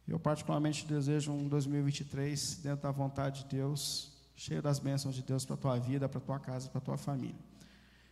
Eu 0.08 0.20
particularmente 0.20 0.86
desejo 0.86 1.32
um 1.32 1.48
2023 1.48 2.58
dentro 2.58 2.84
da 2.84 2.92
vontade 2.92 3.46
de 3.46 3.56
Deus, 3.56 4.13
cheio 4.36 4.62
das 4.62 4.78
bênçãos 4.78 5.15
de 5.15 5.24
Deus 5.24 5.44
para 5.46 5.56
a 5.56 5.58
tua 5.58 5.80
vida, 5.80 6.08
para 6.08 6.20
a 6.20 6.22
tua 6.22 6.39
casa, 6.39 6.70
para 6.70 6.78
a 6.78 6.82
tua 6.82 6.98
família. 6.98 7.42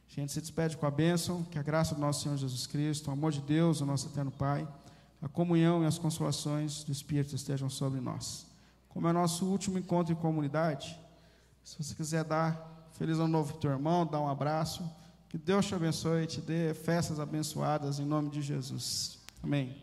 A 0.09 0.19
gente 0.19 0.31
se 0.31 0.41
despede 0.41 0.75
com 0.75 0.87
a 0.87 0.91
bênção, 0.91 1.43
que 1.43 1.59
a 1.59 1.61
graça 1.61 1.93
do 1.93 2.01
nosso 2.01 2.23
Senhor 2.23 2.35
Jesus 2.35 2.65
Cristo, 2.65 3.11
o 3.11 3.13
amor 3.13 3.31
de 3.31 3.41
Deus, 3.41 3.79
o 3.79 3.85
nosso 3.85 4.07
eterno 4.07 4.31
Pai, 4.31 4.67
a 5.21 5.27
comunhão 5.27 5.83
e 5.83 5.85
as 5.85 5.97
consolações 5.97 6.83
do 6.83 6.91
Espírito 6.91 7.35
estejam 7.35 7.69
sobre 7.69 7.99
nós. 7.99 8.45
Como 8.89 9.07
é 9.07 9.13
nosso 9.13 9.45
último 9.45 9.77
encontro 9.77 10.13
em 10.13 10.15
comunidade, 10.15 10.99
se 11.63 11.83
você 11.83 11.93
quiser 11.95 12.23
dar 12.23 12.89
feliz 12.93 13.17
ano 13.17 13.27
novo 13.27 13.53
para 13.53 13.61
teu 13.61 13.71
irmão, 13.71 14.05
dar 14.05 14.21
um 14.21 14.29
abraço, 14.29 14.89
que 15.29 15.37
Deus 15.37 15.65
te 15.65 15.75
abençoe 15.75 16.23
e 16.23 16.27
te 16.27 16.41
dê 16.41 16.73
festas 16.73 17.19
abençoadas 17.19 17.99
em 17.99 18.05
nome 18.05 18.29
de 18.29 18.41
Jesus. 18.41 19.19
Amém. 19.43 19.75